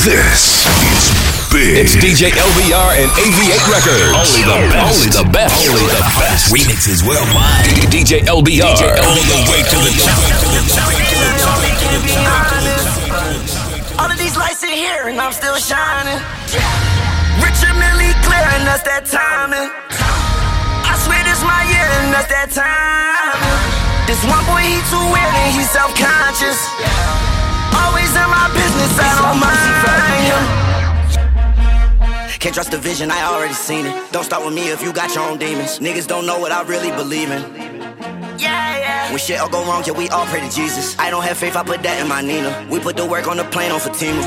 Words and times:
This 0.00 0.64
is 0.64 1.12
big. 1.52 1.76
It's 1.76 1.92
DJ 1.92 2.32
LBR 2.32 3.04
and 3.04 3.12
AV8 3.20 3.68
Records. 3.68 4.16
Only 4.16 4.48
the 4.48 4.56
best. 4.72 4.96
Only 4.96 5.12
the 5.12 5.28
best. 5.28 5.68
Only 5.68 5.92
the 5.92 6.00
best. 6.16 6.48
Remixes 6.48 7.04
worldwide. 7.04 7.68
DJ 7.92 8.24
LBR. 8.24 8.64
DJ 8.64 8.96
all 8.96 9.20
the 9.28 9.44
way 9.52 9.60
to 9.60 9.76
the 9.76 9.92
top. 10.00 10.16
All 14.00 14.08
of 14.08 14.16
these 14.16 14.40
lights 14.40 14.64
in 14.64 14.72
here 14.72 15.12
and 15.12 15.20
I'm 15.20 15.36
still 15.36 15.60
shining. 15.60 16.16
Richard 17.44 17.76
Mille 17.76 18.16
clear 18.24 18.46
and 18.56 18.64
that's 18.64 18.80
that 18.88 19.04
timing. 19.04 19.68
I 19.68 20.96
swear 20.96 21.20
this 21.28 21.44
my 21.44 21.68
year 21.68 21.84
and 22.00 22.08
that's 22.08 22.32
that 22.32 22.48
timing. 22.56 24.08
This 24.08 24.24
one 24.24 24.48
boy 24.48 24.64
he 24.64 24.80
too 24.88 25.04
weird 25.12 25.28
and 25.44 25.52
he 25.52 25.60
self-conscious. 25.68 27.39
Always 27.74 28.10
in 28.14 28.28
my 28.30 28.50
business, 28.54 28.98
I 28.98 29.10
don't 29.22 29.40
mind. 29.40 29.60
Can't 32.40 32.54
trust 32.54 32.70
the 32.70 32.78
vision, 32.78 33.10
I 33.10 33.22
already 33.24 33.52
seen 33.52 33.84
it. 33.84 34.12
Don't 34.12 34.24
start 34.24 34.42
with 34.42 34.54
me 34.54 34.70
if 34.70 34.82
you 34.82 34.94
got 34.94 35.14
your 35.14 35.28
own 35.28 35.36
demons. 35.36 35.78
Niggas 35.78 36.06
don't 36.06 36.24
know 36.24 36.38
what 36.38 36.52
I 36.52 36.62
really 36.62 36.90
believe 36.90 37.30
in. 37.30 37.42
Yeah, 38.38 38.78
yeah. 38.78 39.10
When 39.10 39.18
shit 39.18 39.38
all 39.38 39.50
go 39.50 39.62
wrong, 39.66 39.84
yeah, 39.86 39.92
we 39.92 40.08
all 40.08 40.24
pray 40.24 40.40
to 40.40 40.50
Jesus. 40.50 40.98
I 40.98 41.10
don't 41.10 41.22
have 41.22 41.36
faith, 41.36 41.54
I 41.54 41.62
put 41.62 41.82
that 41.82 42.00
in 42.00 42.08
my 42.08 42.22
Nina. 42.22 42.66
We 42.70 42.80
put 42.80 42.96
the 42.96 43.04
work 43.04 43.28
on 43.28 43.36
the 43.36 43.44
plane 43.44 43.70
on 43.70 43.78
Fatima. 43.78 44.22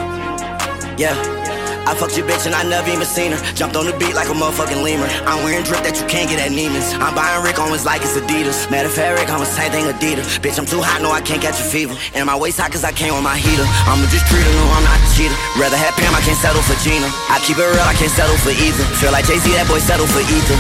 Yeah. 0.96 1.63
I 1.84 1.92
fucked 1.96 2.16
your 2.16 2.24
bitch 2.24 2.48
and 2.48 2.56
I 2.56 2.64
never 2.64 2.90
even 2.90 3.06
seen 3.06 3.36
her. 3.36 3.40
Jumped 3.54 3.76
on 3.76 3.86
the 3.86 3.96
beat 4.00 4.16
like 4.16 4.32
a 4.32 4.36
motherfucking 4.36 4.80
lemur. 4.80 5.08
I'm 5.28 5.44
wearing 5.44 5.68
drip 5.68 5.84
that 5.84 6.00
you 6.00 6.08
can't 6.08 6.32
get 6.32 6.40
at 6.40 6.56
Neiman's. 6.56 6.96
I'm 6.96 7.12
buying 7.12 7.44
Rick 7.44 7.60
Owens 7.60 7.84
like 7.84 8.02
it's 8.02 8.16
Adidas. 8.16 8.72
Matter 8.72 8.88
of 8.88 8.96
fact, 8.96 9.20
Rick 9.20 9.28
Owens, 9.28 9.52
same 9.52 9.72
thing 9.72 9.86
Adidas. 9.92 10.40
Bitch, 10.40 10.56
I'm 10.56 10.66
too 10.66 10.80
hot, 10.80 11.04
no, 11.04 11.12
I 11.12 11.20
can't 11.20 11.44
catch 11.44 11.60
a 11.60 11.68
fever. 11.68 11.92
And 12.16 12.26
my 12.26 12.40
waist 12.40 12.60
hot 12.60 12.72
cause 12.72 12.88
I 12.88 12.96
came 12.96 13.12
with 13.12 13.24
my 13.24 13.36
heater. 13.36 13.68
I'ma 13.84 14.08
just 14.08 14.24
treat 14.32 14.48
her, 14.48 14.54
no, 14.56 14.64
I'm 14.72 14.84
not 14.88 14.96
a 14.96 15.10
cheater. 15.12 15.36
Rather 15.60 15.76
have 15.76 15.92
Pam, 16.00 16.16
I 16.16 16.24
can't 16.24 16.40
settle 16.40 16.64
for 16.64 16.80
Gina. 16.80 17.12
I 17.28 17.44
keep 17.44 17.60
it 17.60 17.68
real, 17.68 17.84
I 17.84 17.96
can't 18.00 18.14
settle 18.16 18.40
for 18.40 18.56
either. 18.56 18.84
Feel 19.04 19.12
like 19.12 19.28
Jay-Z, 19.28 19.44
that 19.60 19.68
boy 19.68 19.84
settle 19.84 20.08
for 20.08 20.24
either. 20.24 20.58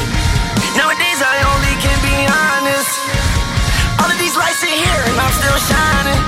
Nowadays, 0.75 1.23
I 1.23 1.39
only 1.55 1.75
can 1.79 1.97
be 2.03 2.27
honest. 2.27 2.91
All 4.03 4.11
of 4.11 4.19
these 4.19 4.35
lights 4.35 4.59
in 4.59 4.75
here 4.75 5.01
and 5.07 5.15
I'm 5.15 5.31
still 5.31 5.59
shining. 5.71 6.19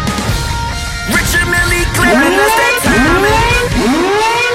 Richard 1.11 1.51
Mille 1.51 1.83
clear 1.99 2.15
and 2.15 2.35
that's 2.39 2.55
that. 2.55 4.54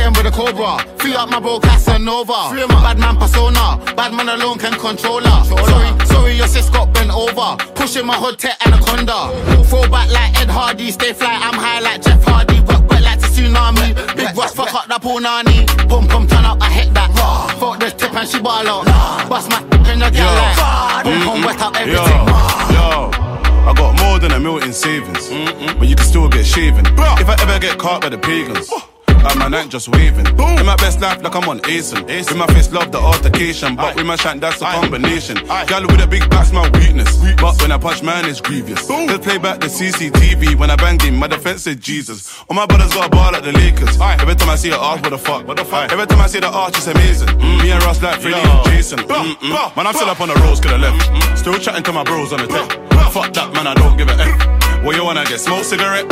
Shit 0.00 0.06
Python, 0.06 0.06
hit 0.06 0.06
him 0.06 0.12
with 0.12 0.26
a 0.26 0.30
cobra. 0.30 0.98
Free 0.98 1.14
up 1.14 1.30
my 1.30 1.40
bro 1.40 1.60
Casanova. 1.60 2.50
Bad 2.82 2.98
man 2.98 3.16
persona. 3.16 3.78
Bad 3.96 4.12
man 4.12 4.28
alone 4.28 4.58
can 4.58 4.72
control 4.78 5.20
her. 5.20 5.44
Sorry, 5.44 6.06
sorry, 6.06 6.34
your 6.34 6.46
sis 6.46 6.70
got 6.70 6.92
bent 6.92 7.10
over. 7.10 7.56
Pushing 7.74 8.06
my 8.06 8.16
hood 8.16 8.38
to 8.40 8.50
anaconda. 8.66 9.30
Throw 9.64 9.88
back 9.88 10.10
like 10.10 10.40
Ed 10.40 10.48
Hardy. 10.48 10.90
Stay 10.90 11.12
fly, 11.12 11.30
I'm 11.30 11.54
high 11.54 11.80
like 11.80 12.02
Jeff 12.02 12.22
Hardy. 12.24 12.60
Wet, 12.60 12.82
wet 12.90 13.02
like 13.02 13.20
the 13.20 13.26
tsunami. 13.26 13.94
Big 14.16 14.36
Russ, 14.36 14.54
fuck 14.54 14.74
up 14.74 14.86
that 14.88 15.02
punani. 15.02 15.66
Pum 15.88 16.06
pum, 16.08 16.26
turn 16.26 16.44
up, 16.44 16.60
I 16.60 16.70
hit 16.70 16.94
that. 16.94 17.10
Fuck 17.58 17.80
this 17.80 17.94
tip 17.94 18.14
and 18.14 18.28
she 18.28 18.40
ball 18.40 18.66
out. 18.66 18.84
Bust 19.28 19.50
my 19.50 19.60
in 19.92 19.98
the 19.98 20.10
girl 20.10 20.34
like. 20.34 20.56
Mm, 21.04 21.24
pum 21.24 21.42
pum, 21.42 21.42
mm. 21.42 21.46
wet 21.46 21.60
up 21.60 21.76
everything. 21.76 22.26
yo. 22.74 23.10
I 23.60 23.74
got 23.76 24.00
more 24.02 24.18
than 24.18 24.32
a 24.32 24.40
million 24.40 24.72
savings, 24.72 25.28
mm, 25.28 25.78
but 25.78 25.86
you 25.86 25.94
can 25.94 26.06
still 26.06 26.28
get 26.28 26.46
shaven. 26.46 26.86
If 26.86 27.28
I 27.28 27.36
ever 27.42 27.58
get 27.58 27.78
caught 27.78 28.00
by 28.02 28.08
the 28.08 28.18
pagans. 28.18 28.70
Like 29.22 29.36
my 29.36 29.48
night 29.48 29.68
just 29.68 29.88
waving. 29.88 30.26
In 30.26 30.66
my 30.66 30.76
best 30.76 31.00
life, 31.00 31.22
like 31.22 31.34
I'm 31.34 31.48
on 31.48 31.60
Asen. 31.60 32.06
With 32.06 32.36
my 32.36 32.46
face, 32.48 32.70
love 32.72 32.90
the 32.90 32.98
altercation. 32.98 33.76
But 33.76 33.96
with 33.96 34.06
my 34.06 34.16
shank, 34.16 34.40
that's 34.40 34.62
a 34.62 34.64
combination. 34.64 35.36
Girl 35.66 35.82
with 35.86 36.00
a 36.00 36.06
big 36.06 36.28
back's 36.30 36.52
my 36.52 36.68
weakness. 36.70 37.16
But 37.36 37.60
when 37.60 37.72
I 37.72 37.78
punch 37.78 38.02
man, 38.02 38.24
it's 38.24 38.40
grievous. 38.40 38.88
Let's 38.88 39.24
play 39.24 39.38
back 39.38 39.60
the 39.60 39.66
CCTV. 39.66 40.56
When 40.58 40.70
I 40.70 40.76
banged 40.76 41.02
him, 41.02 41.16
my 41.16 41.26
defense 41.26 41.62
said 41.62 41.80
Jesus. 41.80 42.42
All 42.48 42.56
my 42.56 42.66
brothers 42.66 42.92
got 42.94 43.06
a 43.06 43.10
ball 43.10 43.32
like 43.32 43.44
the 43.44 43.52
Lakers. 43.52 44.00
Every 44.00 44.34
time 44.34 44.50
I 44.50 44.56
see 44.56 44.68
an 44.70 44.78
arch, 44.80 45.02
what 45.02 45.10
the 45.10 45.18
fuck? 45.18 45.46
What 45.46 45.56
the 45.56 45.64
fuck? 45.64 45.92
Every 45.92 46.06
time 46.06 46.20
I 46.20 46.26
see 46.26 46.40
the 46.40 46.48
arch, 46.48 46.76
it's 46.76 46.86
amazing. 46.86 47.36
Me 47.38 47.70
and 47.70 47.82
Ross 47.84 48.02
like 48.02 48.20
Freddie 48.20 48.36
and 48.36 48.64
Jason. 48.66 48.98
Mm-mm. 49.00 49.76
Man, 49.76 49.86
I'm 49.86 49.94
still 49.94 50.08
up 50.08 50.20
on 50.20 50.28
the 50.28 50.34
roads, 50.36 50.60
could 50.60 50.72
have 50.72 50.80
left. 50.80 51.38
Still 51.38 51.58
chatting 51.58 51.82
to 51.84 51.92
my 51.92 52.04
bros 52.04 52.32
on 52.32 52.40
the 52.40 52.46
tech. 52.46 52.70
Fuck 53.12 53.32
that, 53.34 53.52
man, 53.52 53.66
I 53.66 53.74
don't 53.74 53.96
give 53.96 54.08
a 54.08 54.12
F. 54.12 54.84
What 54.84 54.96
you 54.96 55.04
wanna 55.04 55.24
get? 55.24 55.40
Smoke 55.40 55.64
cigarette? 55.64 56.06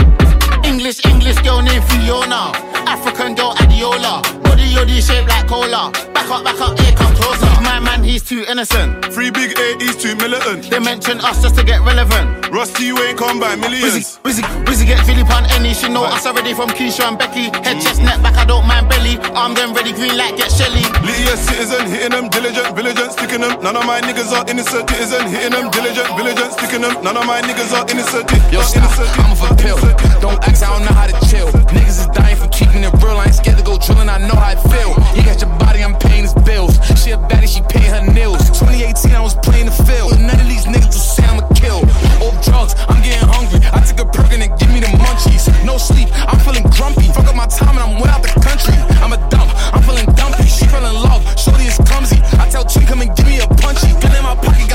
English, 0.68 1.00
English 1.06 1.38
girl 1.40 1.62
named 1.62 1.82
Fiona. 1.84 2.52
African 2.84 3.34
girl 3.34 3.54
Adiola. 3.56 4.20
Body 4.44 4.68
yoddy 4.76 5.00
shaped 5.00 5.28
like 5.28 5.48
cola. 5.48 5.90
Back 6.12 6.28
up, 6.28 6.44
back 6.44 6.60
up, 6.60 6.78
here 6.78 6.92
come 6.92 7.14
closer. 7.16 7.48
My 7.64 7.80
man, 7.80 8.04
he's 8.04 8.22
too 8.22 8.44
innocent. 8.46 9.04
Three 9.12 9.30
big 9.30 9.58
A, 9.58 9.76
he's 9.80 9.96
too 9.96 10.14
militant. 10.16 10.68
They 10.70 10.78
mention 10.78 11.20
us 11.20 11.40
just 11.40 11.56
to 11.56 11.64
get 11.64 11.80
relevant. 11.80 12.52
Rusty, 12.52 12.84
you 12.84 12.98
ain't 13.00 13.16
come 13.16 13.40
by 13.40 13.56
Wizzy, 13.56 13.60
millions. 13.60 14.20
Wizzy, 14.24 14.44
Wizzy 14.68 14.86
get 14.86 15.04
Philip 15.06 15.30
on 15.30 15.44
any. 15.56 15.72
She 15.72 15.88
know 15.88 16.04
us 16.04 16.26
already 16.26 16.52
from 16.52 16.68
Keisha 16.68 17.08
and 17.08 17.18
Becky. 17.18 17.48
Head, 17.64 17.80
chest, 17.80 18.02
neck, 18.02 18.20
back, 18.22 18.36
I 18.36 18.44
don't 18.44 18.66
mind 18.66 18.88
belly. 18.88 19.16
Arm 19.32 19.54
them 19.54 19.72
ready, 19.72 19.92
green 19.92 20.16
light, 20.16 20.36
get 20.36 20.52
Shelly. 20.52 20.84
Lydia 21.00 21.36
citizen, 21.36 21.88
hitting 21.88 22.12
them, 22.12 22.28
diligent, 22.28 22.76
vigilant, 22.76 23.12
sticking 23.12 23.40
them. 23.40 23.56
None 23.62 23.76
of 23.76 23.86
my 23.86 24.00
niggas 24.00 24.32
are 24.36 24.44
innocent, 24.48 24.88
citizen, 24.90 25.28
hitting 25.28 25.52
them, 25.52 25.70
diligent, 25.70 26.08
vigilant, 26.12 26.52
sticking 26.52 26.82
them. 26.82 26.92
None 27.02 27.16
of 27.16 27.26
my 27.26 27.40
niggas 27.40 27.72
are 27.72 27.88
innocent. 27.88 28.28
Yo, 28.52 28.60
are 28.60 28.64
stop. 28.64 28.84
innocent. 28.84 29.10
I'm 29.24 29.32
for 29.36 29.52
pill. 29.56 29.78
Don't 30.20 30.40
I 30.62 30.74
don't 30.74 30.84
know 30.86 30.94
how 30.94 31.06
to 31.06 31.16
chill. 31.30 31.46
Niggas 31.70 32.02
is 32.02 32.08
dying 32.10 32.36
for 32.36 32.48
keeping 32.48 32.82
it 32.82 32.92
real. 32.98 33.18
I 33.18 33.26
ain't 33.26 33.34
scared 33.34 33.58
to 33.58 33.64
go 33.64 33.78
drilling, 33.78 34.08
I 34.08 34.18
know 34.18 34.34
how 34.34 34.52
it 34.52 34.62
feel. 34.66 34.90
You 35.14 35.22
got 35.22 35.38
your 35.40 35.50
body, 35.58 35.84
I'm 35.84 35.94
paying 35.98 36.26
his 36.26 36.34
bills. 36.34 36.74
She 36.98 37.10
a 37.14 37.18
baddie, 37.18 37.46
she 37.46 37.62
paying 37.70 37.90
her 37.94 38.04
nails. 38.12 38.42
2018, 38.58 39.14
I 39.14 39.20
was 39.20 39.34
playing 39.38 39.66
the 39.66 39.76
field. 39.86 40.10
but 40.10 40.20
None 40.20 40.40
of 40.40 40.48
these 40.48 40.66
niggas 40.66 40.90
will 40.90 41.06
say 41.14 41.24
I'm 41.24 41.38
a 41.38 41.46
kill. 41.54 41.86
Off 42.22 42.36
drugs, 42.42 42.74
I'm 42.90 42.98
getting 43.02 43.22
hungry. 43.28 43.62
I 43.70 43.80
took 43.86 44.02
a 44.02 44.06
perk 44.10 44.34
and 44.34 44.42
it 44.42 44.52
give 44.58 44.70
me 44.74 44.80
the 44.80 44.90
munchies. 44.98 45.46
No 45.64 45.78
sleep, 45.78 46.08
I'm 46.26 46.38
feeling 46.42 46.66
grumpy. 46.74 47.06
Fuck 47.14 47.30
up 47.30 47.36
my 47.36 47.46
time 47.46 47.78
and 47.78 47.84
I'm 47.86 47.94
way 48.02 48.10
out 48.10 48.22
the 48.22 48.34
country. 48.42 48.74
I'm 48.98 49.14
a 49.14 49.20
dump, 49.30 49.50
I'm 49.72 49.82
feeling 49.86 50.10
dumpy. 50.18 50.46
She 50.50 50.66
fell 50.66 50.84
in 50.84 50.94
love, 51.02 51.22
shorty 51.38 51.70
is 51.70 51.78
clumsy. 51.86 52.18
I 52.38 52.48
tell 52.50 52.66
Chin, 52.66 52.86
come 52.86 53.02
and 53.02 53.14
give 53.14 53.26
me 53.26 53.38
a 53.40 53.48
punchy. 53.62 53.94
Gun 54.02 54.14
in 54.14 54.22
my 54.26 54.34
pocket, 54.34 54.67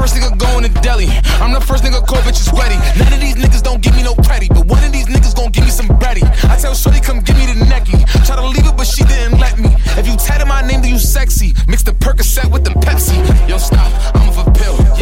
first 0.00 0.14
nigga 0.16 0.32
going 0.38 0.64
to 0.64 0.72
Delhi. 0.80 1.08
I'm 1.44 1.52
the 1.52 1.60
first 1.60 1.84
nigga 1.84 2.00
call 2.06 2.22
bitches 2.24 2.48
ready. 2.56 2.76
None 2.98 3.12
of 3.12 3.20
these 3.20 3.36
niggas 3.36 3.62
don't 3.62 3.82
give 3.82 3.94
me 3.94 4.02
no 4.02 4.14
credit, 4.14 4.48
but 4.48 4.64
one 4.64 4.82
of 4.82 4.92
these 4.92 5.06
niggas 5.06 5.36
gon' 5.36 5.52
give 5.52 5.64
me 5.64 5.70
some 5.70 5.88
bready. 6.00 6.24
I 6.48 6.56
tell 6.56 6.74
Shorty, 6.74 7.00
come 7.00 7.20
give 7.20 7.36
me 7.36 7.44
the 7.44 7.60
necky. 7.68 8.00
Try 8.24 8.36
to 8.36 8.46
leave 8.46 8.66
it, 8.66 8.76
but 8.76 8.86
she 8.86 9.04
didn't 9.04 9.38
let 9.38 9.58
me. 9.58 9.68
If 10.00 10.06
you 10.06 10.16
tatted 10.16 10.48
my 10.48 10.62
name, 10.62 10.80
then 10.80 10.90
you 10.90 10.98
sexy. 10.98 11.52
Mix 11.68 11.82
the 11.82 11.92
Percocet 11.92 12.50
with 12.50 12.64
the 12.64 12.70
Pepsi. 12.80 13.18
Yo, 13.46 13.58
stop, 13.58 13.92
I'm 14.16 14.32
for 14.32 14.50
pill. 14.52 14.99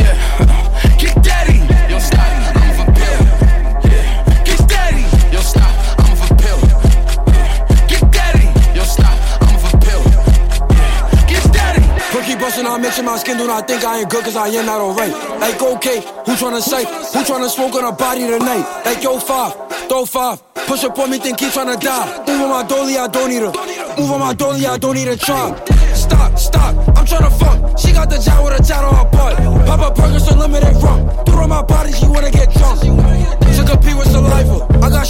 Keep 12.91 13.05
busting, 13.05 13.05
I 13.05 13.05
mention 13.05 13.05
my 13.05 13.17
skin, 13.19 13.37
do 13.39 13.47
not 13.47 13.67
think 13.67 13.85
I 13.85 14.01
ain't 14.01 14.11
good, 14.11 14.25
cause 14.25 14.37
I 14.37 14.49
am 14.49 14.67
not 14.67 14.81
alright. 14.81 15.13
Like, 15.41 15.61
okay, 15.61 16.01
who 16.01 16.33
tryna 16.37 16.61
say? 16.61 16.85
Who 16.85 17.25
tryna 17.25 17.49
smoke 17.49 17.75
on 17.75 17.85
a 17.85 17.93
body 17.93 18.27
tonight? 18.27 18.83
Like, 18.85 19.03
yo, 19.03 19.19
five, 19.19 19.55
throw 19.89 20.05
five. 20.05 20.43
Push 20.55 20.85
up 20.85 20.99
on 20.99 21.11
me, 21.11 21.19
think 21.19 21.41
he 21.41 21.47
tryna 21.47 21.81
die. 21.81 22.25
Move 22.27 22.43
on 22.43 22.51
my 22.51 22.63
dolly, 22.63 22.99
I 22.99 23.09
don't 23.09 23.31
need 23.31 23.43
her. 23.43 23.53
Move 23.99 24.11
on 24.11 24.21
my 24.21 24.35
dolly, 24.35 24.67
I 24.67 24.77
don't 24.79 24.95
need 24.95 25.09
a 25.09 25.17
try. 25.17 25.55
Stop, 25.95 26.39
stop, 26.39 26.75
I'm 26.97 27.07
tryna 27.07 27.33
fuck. 27.39 27.79
She 27.79 27.93
got 27.93 28.11
the 28.11 28.19
job 28.19 28.45
with 28.45 28.61
a 28.61 28.63
tat 28.63 28.85
on 28.85 28.95
her 28.95 29.11
butt. 29.11 29.37
Pop 29.67 29.81
up 29.81 29.95
Perkins, 29.97 30.29
unlimited 30.29 30.77
rum. 30.83 31.09
Threw 31.25 31.43
on 31.43 31.49
my 31.49 31.63
body, 31.63 31.93
she 31.93 32.07
wanna 32.07 32.31
get 32.31 32.53
drunk. 32.55 32.81
Took 33.59 33.75
a 33.75 33.77
pee 33.79 33.95
with 33.95 34.11
saliva. 34.11 34.67
I 34.85 34.91
got 34.91 35.07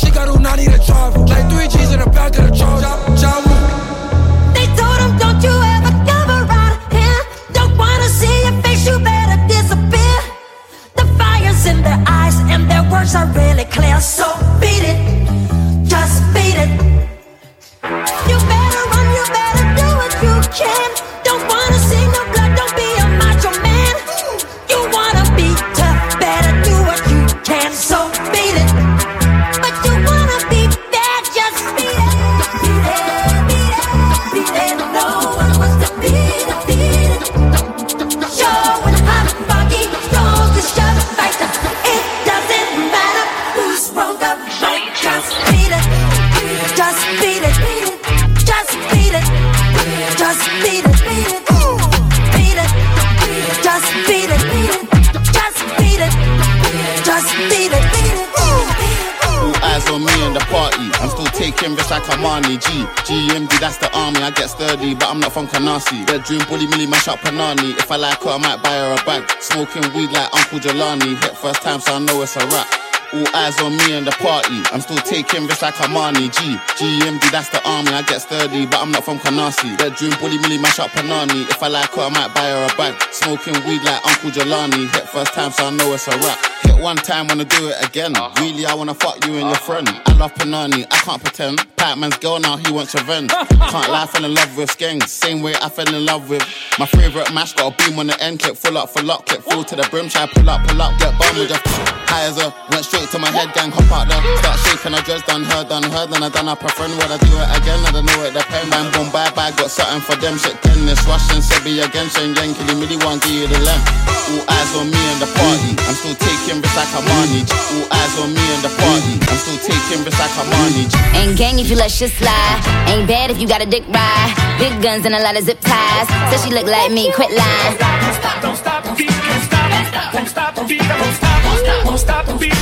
up 67.08 67.18
Panani. 67.20 67.76
If 67.78 67.90
I 67.90 67.96
like 67.96 68.20
her, 68.22 68.30
I 68.30 68.38
might 68.38 68.62
buy 68.62 68.76
her 68.76 68.92
a 68.92 69.04
bag. 69.04 69.24
Smoking 69.40 69.82
weed 69.94 70.12
like 70.12 70.28
Uncle 70.34 70.58
Jelani. 70.58 71.16
Hit 71.22 71.36
first 71.36 71.62
time, 71.62 71.80
so 71.80 71.94
I 71.94 71.98
know 71.98 72.22
it's 72.22 72.36
a 72.36 72.44
rap. 72.46 72.68
All 73.14 73.24
eyes 73.34 73.58
on 73.60 73.76
me 73.76 73.96
and 73.96 74.06
the 74.06 74.12
party. 74.20 74.60
I'm 74.70 74.80
still 74.80 74.98
taking 74.98 75.46
risks 75.46 75.62
like 75.62 75.74
Armani. 75.76 76.28
G, 76.28 76.40
GMD, 76.76 77.30
that's 77.30 77.48
the 77.48 77.60
army. 77.64 77.92
I 77.92 78.02
get 78.02 78.20
sturdy, 78.20 78.66
but 78.66 78.80
I'm 78.80 78.92
not 78.92 79.04
from 79.04 79.18
Canarsie. 79.18 79.78
Bedroom 79.78 80.12
bully, 80.20 80.36
milli, 80.38 80.60
mash 80.60 80.78
up 80.78 80.90
Panani. 80.90 81.48
If 81.48 81.62
I 81.62 81.68
like 81.68 81.90
her, 81.96 82.02
I 82.02 82.10
might 82.10 82.34
buy 82.34 82.48
her 82.50 82.68
a 82.68 82.76
bag. 82.76 83.00
Smoking 83.12 83.54
weed 83.64 83.82
like 83.82 84.04
Uncle 84.04 84.30
Jelani. 84.30 84.92
Hit 84.92 85.08
first 85.08 85.32
time, 85.32 85.52
so 85.52 85.66
I 85.66 85.70
know 85.70 85.94
it's 85.94 86.06
a 86.08 86.16
rap. 86.18 86.38
Hit 86.78 86.84
one 86.84 86.96
time, 86.96 87.26
wanna 87.26 87.44
do 87.44 87.68
it 87.68 87.84
again. 87.84 88.16
Uh-huh. 88.16 88.42
Really, 88.42 88.64
I 88.64 88.74
wanna 88.74 88.94
fuck 88.94 89.24
you 89.26 89.32
and 89.32 89.50
your 89.50 89.50
uh-huh. 89.50 89.82
friend. 89.82 89.88
I 89.88 90.16
love 90.16 90.34
Panani, 90.34 90.86
I 90.90 90.96
can't 90.98 91.22
pretend. 91.22 91.66
Patman's 91.76 92.16
girl 92.18 92.38
now, 92.38 92.56
he 92.56 92.72
wants 92.72 92.94
revenge. 92.94 93.30
Can't 93.70 93.90
lie, 93.90 94.06
fell 94.06 94.24
in 94.24 94.34
love 94.34 94.56
with 94.56 94.70
skanks. 94.70 95.08
Same 95.08 95.42
way 95.42 95.54
I 95.62 95.68
fell 95.68 95.88
in 95.88 96.04
love 96.04 96.28
with 96.28 96.42
my 96.78 96.86
favorite 96.86 97.32
mash. 97.32 97.54
Got 97.54 97.72
a 97.72 97.76
beam 97.78 97.98
on 97.98 98.08
the 98.08 98.16
end, 98.20 98.40
clip 98.40 98.56
full 98.56 98.76
up 98.76 98.90
for 98.90 99.02
lock, 99.02 99.26
clip 99.26 99.42
full 99.42 99.62
to 99.64 99.76
the 99.76 99.86
brim. 99.90 100.08
Try 100.08 100.26
pull 100.26 100.48
up, 100.50 100.66
pull 100.66 100.82
up, 100.82 100.98
get 100.98 101.16
bum 101.18 101.38
with 101.38 101.48
just 101.48 101.62
high 102.10 102.26
as 102.26 102.36
a 102.38 102.52
went 102.70 102.84
straight 102.84 103.08
to 103.10 103.18
my 103.18 103.30
head, 103.30 103.54
gang 103.54 103.70
hop 103.70 103.86
out 103.94 104.08
there. 104.10 104.20
Start 104.42 104.58
shaking, 104.66 104.94
I 104.94 105.00
just 105.02 105.26
done 105.26 105.44
her, 105.44 105.64
done 105.64 105.86
her, 105.86 106.06
then 106.06 106.22
I 106.22 106.28
done 106.28 106.48
up 106.48 106.62
a 106.62 106.68
friend. 106.68 106.92
Would 106.98 107.10
I 107.10 107.18
do 107.18 107.30
it 107.30 107.48
again? 107.56 107.78
I 107.86 107.90
don't 107.94 108.06
know 108.06 108.26
it 108.26 108.34
depends. 108.34 108.70
Bang, 108.70 108.90
boom, 108.92 109.08
bye 109.12 109.30
bye, 109.32 109.54
got 109.54 109.70
something 109.70 110.02
for 110.02 110.16
them. 110.18 110.36
Shit, 110.38 110.60
tennis, 110.62 111.00
rushing, 111.06 111.40
Sebi 111.40 111.78
again, 111.78 112.10
saying 112.10 112.34
Yankee, 112.34 112.64
really 112.74 112.98
want 113.06 113.22
to 113.22 113.28
give 113.28 113.46
you 113.46 113.48
the 113.48 113.60
lamp. 113.64 113.84
All 114.28 114.44
eyes 114.44 114.70
on 114.76 114.90
me 114.90 115.00
and 115.14 115.20
the 115.24 115.30
party. 115.32 115.72
I'm 115.88 115.96
still 115.96 116.16
taking 116.20 116.60
risks 116.68 116.76
like 116.76 116.92
Armani. 116.92 117.40
All 117.48 117.86
eyes 117.92 118.18
on 118.20 118.34
me 118.34 118.44
and 118.54 118.62
the 118.62 118.68
party. 118.68 119.14
I'm 119.28 119.38
still 119.38 119.58
taking 119.64 120.04
risks 120.04 120.20
like 120.20 120.30
Armani. 120.36 120.84
Ain't 121.14 121.38
gang 121.38 121.58
if 121.58 121.70
you 121.70 121.76
let 121.76 121.90
shit 121.90 122.10
slide. 122.10 122.60
Ain't 122.88 123.06
bad 123.08 123.30
if 123.30 123.40
you 123.40 123.48
got 123.48 123.62
a 123.62 123.66
dick 123.66 123.84
ride. 123.88 124.34
Big 124.58 124.82
guns 124.82 125.04
and 125.06 125.14
a 125.14 125.20
lot 125.22 125.36
of 125.36 125.44
zip 125.44 125.60
ties. 125.60 126.08
Says 126.30 126.44
she 126.44 126.50
look 126.50 126.66
like 126.66 126.92
me, 126.92 127.12
quit 127.12 127.30
lying. 127.30 127.76
Don't 127.78 128.14
stop, 128.14 128.42
don't 128.42 128.56
stop 128.56 128.84
the 128.84 128.94
beat, 128.94 129.08
don't 129.08 129.42
stop, 129.42 130.12
don't 130.12 130.26
stop 130.26 130.54
the 130.54 130.64
beat, 130.64 130.80
don't 130.80 131.14
stop, 131.14 131.44
don't 131.84 131.98
stop 131.98 132.26
the 132.26 132.34
beat. 132.34 132.54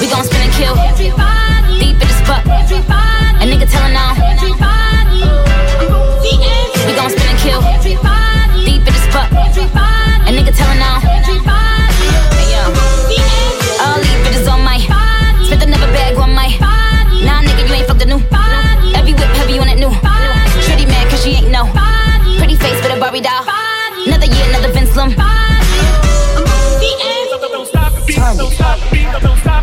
We 0.00 0.10
gon' 0.10 0.24
spin 0.24 0.42
and 0.42 0.52
kill. 0.52 0.74
Deep 1.80 1.94
in 1.94 1.98
the 1.98 2.16
spot. 2.24 2.44
A 2.44 3.46
nigga 3.46 3.66
tellin' 3.70 3.96
on. 3.96 4.14
We 6.86 6.92
gon' 6.94 7.10
spin 7.10 7.28
and 7.28 7.38
kill. 7.38 7.60
Deep 7.82 7.98
in 8.78 8.84
the 8.84 9.02
spot. 9.08 9.32
A 9.32 10.30
nigga 10.30 10.52
tellin' 10.56 10.82
on. 10.82 11.00
Hey 11.00 11.22
yo. 11.32 11.63
These 14.44 14.52
on 14.52 14.62
my. 14.62 14.76
Spent 14.76 15.62
another 15.62 15.86
bag 15.96 16.18
on 16.18 16.34
my. 16.34 16.48
Nah, 17.24 17.40
nigga, 17.40 17.66
you 17.66 17.72
ain't 17.72 17.86
fucked 17.88 18.00
the 18.00 18.04
new. 18.04 18.20
Every 18.92 19.14
whip 19.14 19.32
heavy 19.40 19.58
on 19.58 19.68
that 19.68 19.78
new. 19.78 19.88
Shitty 20.60 20.86
mad 20.86 21.08
cause 21.08 21.24
she 21.24 21.30
ain't 21.40 21.50
know. 21.50 21.64
Pretty 22.36 22.56
face 22.56 22.76
with 22.82 22.92
a 22.92 23.00
Barbie 23.00 23.22
doll. 23.22 23.40
Another 24.04 24.26
year, 24.26 24.44
another 24.52 24.68
Vince 24.68 24.94
Lum. 24.96 25.16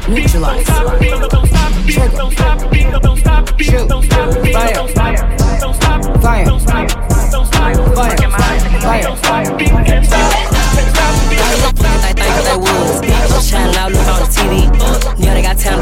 Neutralize. 0.09 0.65
Trigger. 1.85 2.17
Shoot. 3.61 3.87
Fire. 4.49 4.87
Fire. 4.97 5.21
Fire. 6.21 6.45
Fire. 7.93 8.17
Fire. 9.21 9.57
They 12.01 12.13
think 12.17 12.45
they 12.49 12.57
was. 12.57 13.01
I'm 13.31 13.41
shining 13.41 13.75
out, 13.77 13.91
look 13.91 14.07
on 14.07 14.19
the 14.21 14.25
TV. 14.25 14.40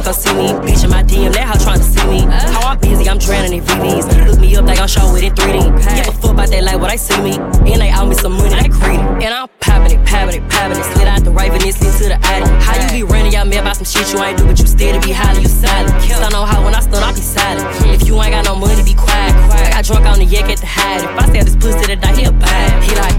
Come 0.09 0.21
see 0.21 0.33
me. 0.33 0.47
Bitch 0.65 0.83
in 0.83 0.89
my 0.89 1.03
DM, 1.03 1.31
that 1.33 1.45
how 1.45 1.57
trying 1.57 1.79
to 1.79 1.85
see 1.85 2.05
me. 2.09 2.21
How 2.25 2.73
I'm 2.73 2.79
busy, 2.79 3.09
I'm 3.09 3.17
drowning 3.17 3.53
in 3.53 3.63
VVs. 3.63 4.05
Look 4.25 4.39
me 4.39 4.55
up, 4.55 4.65
they 4.65 4.75
gon' 4.75 4.87
show 4.87 5.05
it 5.15 5.23
in 5.23 5.33
3D. 5.33 5.69
Give 5.95 6.07
a 6.07 6.11
fuck 6.17 6.31
about 6.31 6.49
that 6.49 6.63
like 6.63 6.79
what 6.79 6.89
I 6.89 6.95
see 6.95 7.21
me. 7.21 7.37
And 7.69 7.81
they 7.81 7.93
owe 7.93 8.05
me 8.05 8.15
some 8.15 8.33
money, 8.33 8.55
they 8.57 8.69
greedy. 8.69 8.97
And 9.25 9.33
I'm 9.33 9.47
popping 9.59 9.99
it, 9.99 10.01
popping 10.05 10.41
it, 10.41 10.49
popping 10.49 10.79
it. 10.79 10.85
Slid 10.93 11.07
out 11.07 11.23
the 11.23 11.31
Raven 11.31 11.61
and 11.61 11.75
slid 11.75 11.93
to 12.01 12.05
the 12.09 12.19
attic. 12.25 12.49
How 12.65 12.73
you 12.81 12.89
be 12.89 13.03
running 13.03 13.33
y'all 13.33 13.45
me 13.45 13.57
about 13.57 13.77
some 13.77 13.85
shit 13.85 14.11
you 14.13 14.21
ain't 14.23 14.37
do, 14.37 14.45
but 14.45 14.57
you 14.59 14.65
still 14.65 14.93
to 14.93 15.01
be 15.05 15.13
highly, 15.13 15.41
you 15.43 15.51
silent. 15.51 15.93
Stun 16.01 16.33
on 16.33 16.47
how 16.47 16.63
when 16.65 16.73
I 16.73 16.81
stun, 16.81 17.03
I 17.03 17.13
be 17.13 17.21
silent. 17.21 17.67
If 17.93 18.07
you 18.07 18.17
ain't 18.21 18.33
got 18.33 18.45
no 18.45 18.55
money, 18.55 18.81
be 18.81 18.95
quiet. 18.95 19.33
I 19.53 19.69
got 19.77 19.85
drunk 19.85 20.05
on 20.05 20.17
the 20.17 20.25
yak 20.25 20.49
at 20.49 20.57
the 20.57 20.65
hide. 20.65 21.05
If 21.05 21.13
I 21.21 21.25
sell 21.29 21.45
this 21.45 21.55
pussy 21.55 21.85
today, 21.85 22.13
he'll 22.17 22.33
buy 22.33 22.49
it. 22.49 22.81
He 22.81 22.95
like, 22.97 23.17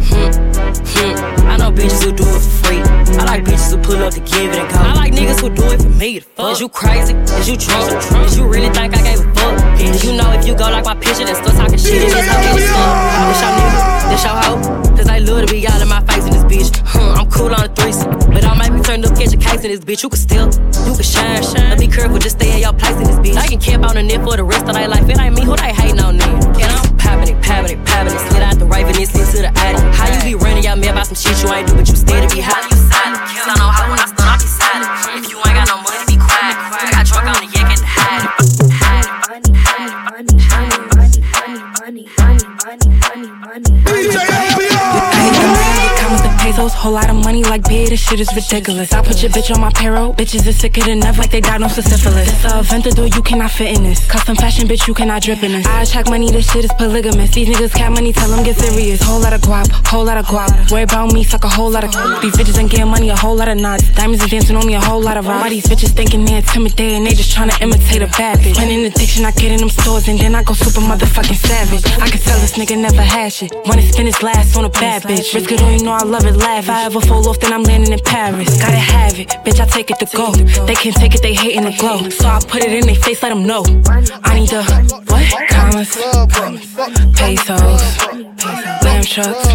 bitches 4.00 4.00
who 4.00 4.00
pull 4.00 4.06
up 4.06 4.14
to 4.14 4.20
give 4.20 4.52
it 4.52 4.58
and 4.58 4.70
go. 4.70 4.78
I 4.78 4.94
like 4.94 5.12
niggas 5.12 5.40
who 5.40 5.50
do 5.50 5.64
it 5.72 5.82
for 5.82 5.88
me. 5.88 6.18
The 6.18 6.24
fuck? 6.24 6.52
Is 6.52 6.60
you 6.60 6.68
crazy? 6.68 7.14
Is 7.14 7.48
you 7.48 7.56
drunk? 7.56 8.26
Is 8.26 8.36
you 8.36 8.48
really 8.48 8.70
think 8.70 8.94
I 8.94 9.02
gave 9.02 9.20
a 9.20 9.34
fuck? 9.34 9.78
Did 9.78 10.04
you 10.04 10.12
know 10.16 10.30
if 10.32 10.46
you 10.46 10.54
go 10.54 10.64
like 10.70 10.84
my 10.84 10.94
picture 10.94 11.26
and 11.26 11.36
start 11.36 11.56
talking 11.56 11.78
shit, 11.78 12.02
it's 12.02 12.14
just 12.14 12.28
how 12.28 12.40
get 12.40 12.60
stuck? 12.60 13.10
This 13.28 13.40
your 13.40 13.52
niggas, 13.60 14.10
this 14.10 14.24
your 14.24 14.36
hoe. 14.40 14.96
Cause 14.96 15.06
they 15.06 15.20
love 15.20 15.46
to 15.46 15.52
be 15.52 15.66
all 15.66 15.80
in 15.80 15.88
my 15.88 16.00
face 16.04 16.24
in 16.24 16.32
this 16.32 16.44
bitch. 16.44 16.70
Huh, 16.84 17.20
I'm 17.20 17.30
cool 17.30 17.52
on 17.54 17.62
the 17.64 17.72
threesome. 17.74 18.10
But 18.32 18.44
I 18.44 18.54
might 18.54 18.72
be 18.72 18.80
turned 18.80 19.04
up, 19.04 19.16
catch 19.16 19.32
a 19.32 19.36
case 19.36 19.64
in 19.64 19.70
this 19.72 19.80
bitch. 19.80 20.02
You 20.02 20.08
can 20.08 20.18
still, 20.18 20.48
you 20.86 20.92
can 20.96 21.04
shine, 21.04 21.42
shine. 21.42 21.70
But 21.70 21.80
be 21.80 21.88
careful, 21.88 22.18
just 22.18 22.36
stay 22.36 22.52
in 22.52 22.60
your 22.60 22.72
place 22.72 22.96
in 22.96 23.04
this 23.04 23.20
bitch. 23.20 23.36
I 23.36 23.46
can 23.46 23.60
camp 23.60 23.84
on 23.84 23.94
the 23.96 24.02
net 24.02 24.22
for 24.24 24.36
the 24.36 24.44
rest 24.44 24.68
of 24.68 24.74
their 24.74 24.88
life. 24.88 25.08
It 25.08 25.18
ain't 25.18 25.34
me 25.34 25.44
who 25.44 25.56
they 25.56 25.72
hating 25.72 26.00
on 26.00 26.16
then. 26.16 26.34
And 26.60 26.68
I'm 26.68 26.96
popping 26.96 27.32
it, 27.32 27.42
popping 27.42 27.78
it, 27.78 27.80
popping 27.86 28.14
it. 28.14 28.20
Slid 28.28 28.42
out 28.42 28.58
the 28.58 28.66
Raven 28.66 28.96
and 28.96 29.08
slid 29.08 29.28
to 29.32 29.38
the 29.48 29.52
attic. 29.60 29.80
How 29.96 30.08
you 30.12 30.36
be 30.36 30.44
running 30.44 30.64
y'all 30.64 30.76
me 30.76 30.88
about 30.88 31.06
some 31.06 31.16
shit 31.16 31.36
you 31.42 31.48
ain't 31.52 31.68
do, 31.68 31.74
but 31.74 31.88
you 31.88 31.96
still 31.96 32.20
to 32.20 32.28
be 32.34 32.40
hot. 32.40 32.60
You 32.68 32.76
silent. 32.76 33.24
Cause 33.40 33.48
I 33.48 33.54
know 33.56 33.72
how 33.72 33.89
whole 46.80 46.92
lot 46.92 47.10
of 47.10 47.16
money 47.16 47.44
like 47.44 47.62
beer, 47.68 47.86
this 47.90 48.00
shit 48.00 48.20
is 48.20 48.34
ridiculous. 48.34 48.90
I 48.94 49.02
put 49.02 49.20
your 49.20 49.30
bitch 49.30 49.54
on 49.54 49.60
my 49.60 49.70
payroll, 49.70 50.14
bitches 50.14 50.46
is 50.46 50.56
sicker 50.56 50.80
than 50.80 51.04
ever, 51.04 51.20
like 51.20 51.30
they 51.30 51.42
diagnosed 51.42 51.76
with 51.76 51.86
syphilis. 51.86 52.26
It's 52.32 52.44
a 52.44 52.64
Aventador, 52.64 53.14
you 53.14 53.20
cannot 53.20 53.50
fit 53.50 53.76
in 53.76 53.84
this. 53.84 54.00
Custom 54.08 54.34
fashion, 54.34 54.66
bitch, 54.66 54.88
you 54.88 54.94
cannot 54.94 55.20
drip 55.20 55.42
in 55.42 55.52
this. 55.52 55.66
I 55.66 55.84
check 55.84 56.08
money, 56.08 56.30
this 56.30 56.50
shit 56.50 56.64
is 56.64 56.72
polygamous. 56.78 57.32
These 57.32 57.48
niggas 57.48 57.74
cap 57.74 57.92
money, 57.92 58.14
tell 58.14 58.30
them 58.30 58.42
get 58.42 58.56
serious. 58.56 59.02
Whole 59.02 59.20
lot 59.20 59.34
of 59.34 59.42
guap, 59.42 59.68
whole 59.88 60.06
lot 60.06 60.16
of 60.16 60.24
guap. 60.24 60.72
Worry 60.72 60.84
about 60.84 61.12
me, 61.12 61.22
suck 61.22 61.44
a 61.44 61.50
whole 61.50 61.70
lot 61.70 61.84
of. 61.84 61.92
These 62.22 62.36
bitches 62.36 62.58
ain't 62.58 62.70
getting 62.70 62.88
money, 62.88 63.10
a 63.10 63.16
whole 63.16 63.36
lot 63.36 63.48
of 63.48 63.58
knots. 63.58 63.84
Diamonds 63.92 64.24
is 64.24 64.30
dancing 64.30 64.56
on 64.56 64.66
me, 64.66 64.74
a 64.74 64.80
whole 64.80 65.02
lot 65.02 65.18
of 65.18 65.26
ride. 65.26 65.42
Why 65.42 65.50
these 65.50 65.66
bitches 65.66 65.92
thinking 65.92 66.24
they 66.24 66.36
intimidating, 66.36 67.04
they 67.04 67.12
just 67.12 67.36
tryna 67.36 67.60
imitate 67.60 68.00
a 68.00 68.08
bad 68.16 68.38
bitch. 68.38 68.56
When 68.56 68.70
in 68.70 68.90
addiction, 68.90 69.26
I 69.26 69.32
get 69.32 69.52
in 69.52 69.60
them 69.60 69.68
stores 69.68 70.08
and 70.08 70.18
then 70.18 70.34
I 70.34 70.42
go 70.44 70.54
super 70.54 70.80
motherfucking 70.80 71.36
savage. 71.36 71.84
I 72.00 72.08
can 72.08 72.20
tell 72.20 72.40
this 72.40 72.56
nigga 72.56 72.80
never 72.80 73.02
had 73.02 73.34
shit. 73.34 73.52
Wanna 73.66 73.82
spin 73.82 74.06
his 74.06 74.22
last 74.22 74.56
on 74.56 74.64
a 74.64 74.70
bad 74.70 75.02
bitch. 75.02 75.34
Risk 75.34 75.52
it 75.52 75.60
all, 75.60 75.72
you 75.72 75.84
know 75.84 75.92
I 75.92 76.04
love 76.04 76.24
it, 76.24 76.36
laugh. 76.36 76.69
I 76.70 76.84
ever 76.84 77.00
fall 77.00 77.28
off, 77.28 77.40
then 77.40 77.52
I'm 77.52 77.62
landing 77.62 77.92
in 77.92 77.98
Paris. 78.00 78.60
Gotta 78.60 78.76
have 78.76 79.18
it, 79.18 79.28
bitch, 79.44 79.60
I 79.60 79.66
take 79.66 79.90
it 79.90 79.98
to 79.98 80.16
go. 80.16 80.32
They 80.66 80.74
can't 80.74 80.94
take 80.94 81.14
it, 81.14 81.22
they 81.22 81.34
hating 81.34 81.64
the 81.64 81.76
glow. 81.78 82.08
So 82.10 82.28
I 82.28 82.40
put 82.40 82.62
it 82.64 82.72
in 82.72 82.86
their 82.86 82.94
face, 82.94 83.22
let 83.22 83.30
them 83.30 83.44
know. 83.44 83.62
I 84.24 84.38
need 84.38 84.50
the, 84.50 84.62
what? 85.08 85.48
Commas, 85.50 85.96
pesos, 87.16 87.82
lamb 88.84 89.04
trucks, 89.04 89.48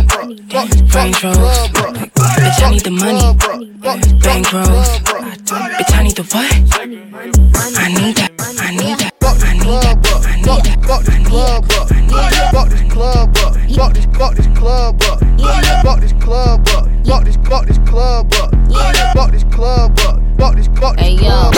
Range 0.95 1.23
Rolls. 1.23 1.69
Bitch, 2.35 2.61
I 2.61 2.69
need 2.71 2.83
the 2.83 2.91
money, 2.91 3.33
bank 4.19 4.51
rolls. 4.53 4.99
Bitch, 5.79 5.93
I 5.95 6.03
need 6.03 6.15
the 6.15 6.23
what? 6.23 6.51
I 7.77 7.87
need 7.93 8.17
that, 8.17 8.34
that, 9.65 10.05
I 10.05 10.29
need 10.29 10.43
that, 10.43 10.59
I 10.59 10.67
need 10.67 10.81
that. 10.81 10.85
Fuck 10.85 11.03
this 11.05 11.17
club 11.27 11.65
up. 11.71 11.89
Fuck 12.51 12.69
this 12.69 12.83
club 12.93 13.37
up. 13.37 13.53
Fuck 13.75 13.93
this, 13.93 14.05
fuck 14.05 14.35
this 14.35 14.47
club 14.57 15.01
up. 15.03 15.19
Fuck 15.83 15.99
this 16.01 16.13
club 16.13 16.67
up. 16.69 16.87
Fuck 17.05 17.23
this, 17.25 17.37
fuck 17.37 17.65
this 17.65 17.79
club 17.79 18.33
up. 18.33 18.51
Fuck 19.13 19.31
this 19.31 19.43
club 19.45 19.99
up. 19.99 20.19
Fuck 20.37 20.55
this, 20.55 20.67
fuck 20.67 20.95
this 20.97 21.07
club 21.17 21.25
up. 21.25 21.55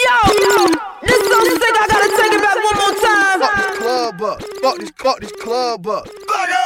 Yo, 0.00 0.56
this 1.02 1.20
so 1.28 1.36
sick, 1.58 1.74
I 1.74 1.86
gotta 1.88 2.08
take 2.16 2.32
it 2.32 2.40
back 2.40 2.56
one 2.64 2.76
more 2.78 2.94
time. 3.00 3.40
Fuck 3.40 3.54
this 3.56 3.72
club 3.78 4.22
up. 4.22 4.38
Fuck 4.62 4.76
this, 4.78 4.90
fuck 4.96 5.20
this 5.20 5.32
club 5.32 5.86
up. 5.86 6.08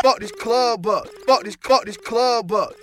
Fuck 0.03 0.19
this 0.21 0.33
club 0.33 0.87
up. 0.87 1.09
Fuck 1.27 1.45
this, 1.45 1.57
fuck 1.57 1.85
this 1.85 1.97
club 1.97 2.53
up. 2.53 2.75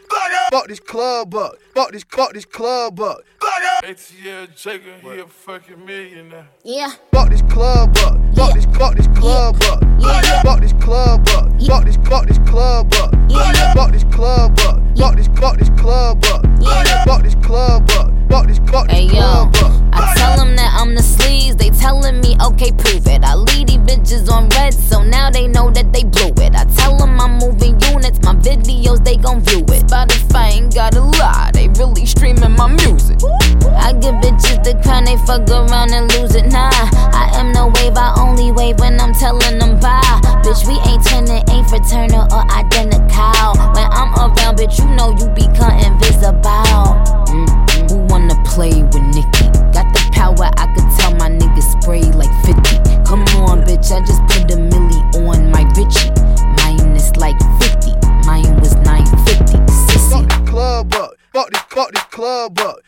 Fuck 0.50 0.68
this 0.68 0.80
club 0.80 1.36
up. 1.36 1.56
Fuck 1.76 1.92
this, 1.92 2.04
fuck 2.10 2.34
this 2.34 2.46
club 2.46 3.00
up. 3.00 3.22
ATL 3.42 4.56
Jacob, 4.56 5.02
he 5.02 5.20
a 5.20 5.26
fucking 5.26 5.84
millionaire. 5.84 6.48
Yeah. 6.64 6.92
Fuck 7.12 7.30
this 7.30 7.42
club 7.44 7.98
up. 7.98 8.20
Fuck 8.36 8.54
this, 8.54 8.66
fuck 8.78 8.96
this 8.96 9.08
club 9.18 9.56
up. 9.64 9.84
Fuck 10.44 10.62
this 10.62 10.74
club 10.74 11.28
up. 11.30 11.50
Fuck 11.66 11.86
this, 11.86 11.98
fuck 11.98 12.28
this 12.28 12.38
club 12.50 12.94
up. 12.94 13.12
Fuck 13.74 13.92
this 13.92 14.04
club 14.06 14.60
up. 14.60 14.80
Fuck 14.98 15.16
this, 15.16 15.28
fuck 15.28 15.58
this 15.58 15.70
club 15.70 16.24
up. 16.26 16.46
Fuck 17.06 17.24
this 17.24 17.36
club 17.36 17.90
up. 17.92 18.12
Fuck 18.30 18.48
this, 18.48 18.60
fuck 18.60 18.88
this 18.88 19.12
club 19.12 19.56
up. 19.56 19.72
I 19.94 20.14
tell 20.16 20.38
them 20.38 20.56
that 20.56 20.78
I'm 20.80 20.94
the 20.94 21.02
sleaze. 21.02 21.58
They 21.58 21.72
telling 21.72 22.22
me, 22.22 22.38
okay, 22.46 22.72
prove 22.72 23.08
it. 23.08 23.24
I 23.24 23.36
lead 23.36 23.68
these 23.68 23.78
bitches 23.78 24.32
on 24.32 24.50
red, 24.50 24.74
so 24.74 25.02
now 25.04 25.32
they 25.32 25.48
know 25.48 25.72
that 25.72 25.92
they 25.92 26.04
blew 26.04 26.32
it. 26.44 26.56
I 26.56 26.66
tell 26.66 26.96
them 26.98 27.20
I'm 27.20 27.40
moving 27.40 27.80
units, 27.92 28.20
my 28.24 28.36
videos 28.36 29.04
they 29.04 29.18
gon' 29.18 29.42
view 29.42 29.66
it. 29.70 29.88
Spotify 29.88 30.52
ain't 30.52 30.76
gotta 30.76 31.02
lie, 31.02 31.50
they 31.54 31.68
really 31.70 32.06
streaming 32.06 32.52
my 32.52 32.68
music. 32.68 33.11
Give 34.02 34.16
bitches 34.16 34.64
the 34.64 34.74
crown, 34.82 35.06
they 35.06 35.18
fuck 35.30 35.48
around 35.50 35.94
and 35.94 36.12
lose 36.18 36.34
it. 36.36 36.48
Nah, 36.52 36.72
I 37.14 37.30
am 37.36 37.52
no 37.54 37.68
wave, 37.76 37.96
I 37.96 38.14
only 38.18 38.52
wave 38.52 38.80
when 38.80 39.00
I'm 39.00 39.14
telling 39.14 39.60
them 39.60 39.80
bye. 39.80 40.02
Bitch, 40.42 40.66
we 40.66 40.74
ain't 40.90 41.06
turning, 41.06 41.46
ain't 41.54 41.70
fraternal 41.70 42.26
or 42.34 42.42
identical. 42.50 43.54
When 43.78 43.86
I'm 43.94 44.10
around, 44.18 44.58
bitch, 44.58 44.80
you 44.80 44.90
know 44.98 45.14
you 45.14 45.30
become 45.38 45.78
invisible. 45.78 46.98
Mm, 47.30 47.92
Who 47.92 47.98
wanna 48.10 48.34
play 48.44 48.82
with 48.82 49.06
Nicki? 49.14 49.46
Got 49.70 49.94
the 49.94 50.02
power, 50.12 50.50
I 50.58 50.66
could 50.74 50.90
tell 50.98 51.14
my 51.22 51.30
niggas 51.30 51.70
spray 51.78 52.02
like 52.18 52.34
50. 52.42 52.82
Come 53.06 53.22
on, 53.46 53.62
bitch, 53.70 53.94
I 53.94 54.02
just 54.02 54.22
put 54.34 54.50
a 54.50 54.58
milli 54.58 54.98
on 55.30 55.52
my 55.52 55.62
Richie. 55.78 56.10
Mine 56.58 56.96
is 56.96 57.16
like 57.18 57.38
50, 57.62 57.94
mine 58.26 58.60
was 58.60 58.74
950. 58.82 59.62
Sissy. 59.70 60.10
Fuck 60.10 60.30
the 60.30 60.50
club 60.50 60.94
up. 60.96 61.12
Fuck 61.34 61.52
this, 61.52 61.62
fuck 61.70 61.92
this 61.94 62.04
club 62.10 62.60
up. 62.60 62.80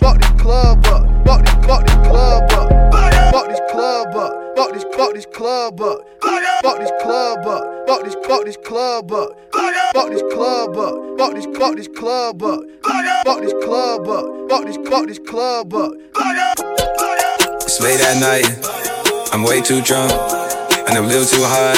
Fuck 0.00 0.18
this 0.20 0.42
club 0.42 0.86
up. 0.86 1.26
Fuck 1.26 1.44
this, 1.44 1.54
fuck 1.66 1.86
this 1.86 1.94
club 2.08 2.52
up. 2.52 2.68
Fuck 3.32 3.48
this 3.48 3.60
club 3.70 4.16
up. 4.16 4.56
Fuck 4.56 4.72
this, 4.72 4.84
fuck 4.94 5.14
this 5.14 5.26
club 5.26 5.80
up. 5.80 5.98
Fuck 6.62 6.78
this 6.78 6.92
club 7.02 7.46
up. 7.46 7.86
Fuck 7.86 8.04
this, 8.04 8.16
fuck 8.26 8.44
this 8.44 8.56
club 8.56 9.12
up. 9.12 9.28
Fuck 9.94 10.10
this 10.10 10.22
club 10.34 10.76
up. 10.76 11.18
Fuck 11.18 11.34
this, 11.34 11.46
fuck 11.46 11.76
this 11.76 11.88
club 11.88 12.42
up. 12.42 12.60
Fuck 13.24 13.40
this 13.40 13.54
club 13.64 14.08
up. 14.08 14.50
Fuck 14.50 14.64
this, 14.66 14.76
fuck 14.88 15.06
this 15.06 15.18
club 15.18 15.74
up. 15.74 15.92
It's 17.62 17.80
late 17.80 18.00
at 18.00 18.18
night, 18.20 18.46
I'm 19.32 19.42
way 19.44 19.62
too 19.62 19.80
drunk, 19.80 20.12
and 20.12 20.98
I'm 20.98 21.04
a 21.04 21.08
little 21.08 21.24
too 21.24 21.42
high. 21.42 21.76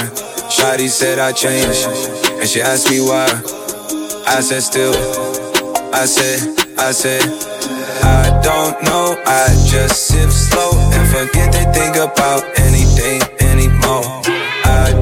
Shawty 0.51 0.89
said 0.89 1.19
I 1.19 1.33
changed, 1.33 1.87
and 2.41 2.49
she 2.49 2.61
asked 2.61 2.91
me 2.91 3.01
why. 3.01 3.27
I 4.27 4.41
said 4.41 4.63
still, 4.63 4.95
I 5.95 6.07
said, 6.07 6.41
I 6.79 6.91
said, 6.91 7.23
I 7.23 7.74
don't 8.45 8.83
know. 8.85 9.17
I 9.25 9.49
just 9.67 10.07
sip 10.07 10.31
slow 10.31 10.73
and 10.93 11.09
forget 11.09 11.51
to 11.53 11.65
think 11.73 11.97
about 11.97 12.43
anything 12.61 13.23
anymore. 13.41 14.05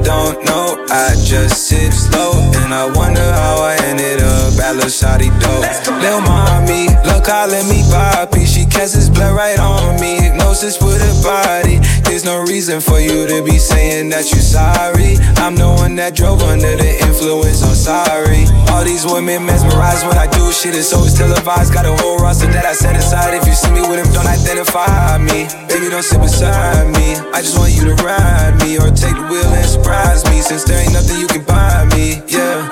I 0.03 0.05
don't 0.05 0.43
know, 0.43 0.85
I 0.89 1.15
just 1.23 1.63
sip 1.69 1.93
slow 1.93 2.35
and 2.59 2.73
I 2.73 2.91
wonder 2.91 3.23
how 3.23 3.63
I 3.63 3.77
ended 3.87 4.19
up 4.19 4.59
at 4.59 4.75
La 4.75 4.91
Shawty 4.91 5.31
dope. 5.39 5.63
Lil' 6.03 6.19
mommy, 6.19 6.91
look 7.07 7.23
calling 7.23 7.63
me 7.71 7.87
Bobby. 7.87 8.43
She 8.45 8.65
casts 8.65 9.07
blood 9.07 9.33
right 9.33 9.57
on 9.59 9.95
me. 10.01 10.19
Hypnosis 10.19 10.81
with 10.83 10.99
her 10.99 11.23
body. 11.23 11.79
There's 12.03 12.25
no 12.25 12.43
reason 12.43 12.81
for 12.81 12.99
you 12.99 13.25
to 13.27 13.43
be 13.45 13.57
saying 13.57 14.09
that 14.09 14.29
you're 14.29 14.43
sorry. 14.43 15.15
I'm 15.39 15.55
the 15.55 15.71
one 15.71 15.95
that 15.95 16.15
drove 16.15 16.43
under 16.43 16.75
the 16.75 16.91
influence. 17.07 17.63
I'm 17.63 17.73
sorry. 17.73 18.43
All 18.75 18.83
these 18.83 19.05
women 19.05 19.45
mesmerized 19.45 20.05
when 20.05 20.17
I 20.17 20.27
do 20.27 20.51
shit. 20.51 20.75
It's 20.75 20.91
always 20.91 21.15
televised. 21.15 21.73
Got 21.73 21.85
a 21.85 21.95
whole 22.03 22.19
roster 22.19 22.51
that 22.51 22.65
I 22.65 22.73
set 22.73 22.97
aside. 22.97 23.39
If 23.39 23.47
you 23.47 23.53
see 23.53 23.71
me 23.71 23.87
with 23.87 24.03
him, 24.03 24.11
don't 24.11 24.27
identify 24.27 25.17
me. 25.17 25.47
Baby, 25.71 25.87
don't 25.87 26.03
sit 26.03 26.19
beside 26.19 26.91
me. 26.91 27.15
I 27.31 27.39
just 27.39 27.57
want 27.57 27.71
you 27.71 27.87
to 27.87 27.95
ride 28.03 28.59
me 28.59 28.75
or 28.77 28.91
take 28.91 29.15
the 29.15 29.25
wheel 29.31 29.47
and 29.47 29.65
surprise 29.93 30.25
me. 30.29 30.41
Since 30.41 30.63
there 30.65 30.81
ain't 30.81 30.93
nothing 30.93 31.19
you 31.19 31.27
can 31.27 31.43
buy 31.43 31.85
me. 31.93 32.21
Yeah. 32.27 32.69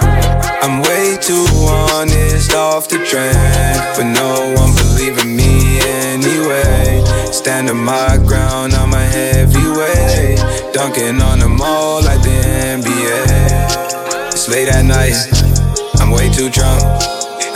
I'm 0.61 0.81
way 0.81 1.17
too 1.21 1.45
honest 1.69 2.53
off 2.53 2.87
the 2.89 2.97
trend, 3.05 3.79
but 3.95 4.05
no 4.05 4.53
one 4.57 4.73
believing 4.75 5.35
me 5.35 5.79
anyway. 5.81 7.03
Standing 7.31 7.83
my 7.83 8.17
ground, 8.25 8.73
I'm 8.73 8.93
a 8.93 9.05
heavyweight, 9.05 10.39
dunking 10.73 11.21
on 11.21 11.39
them 11.39 11.59
all 11.61 12.01
like 12.03 12.21
the 12.21 12.37
NBA. 12.77 14.31
It's 14.31 14.47
late 14.49 14.69
at 14.69 14.85
night, 14.85 15.17
I'm 15.99 16.11
way 16.11 16.29
too 16.29 16.49
drunk, 16.49 16.81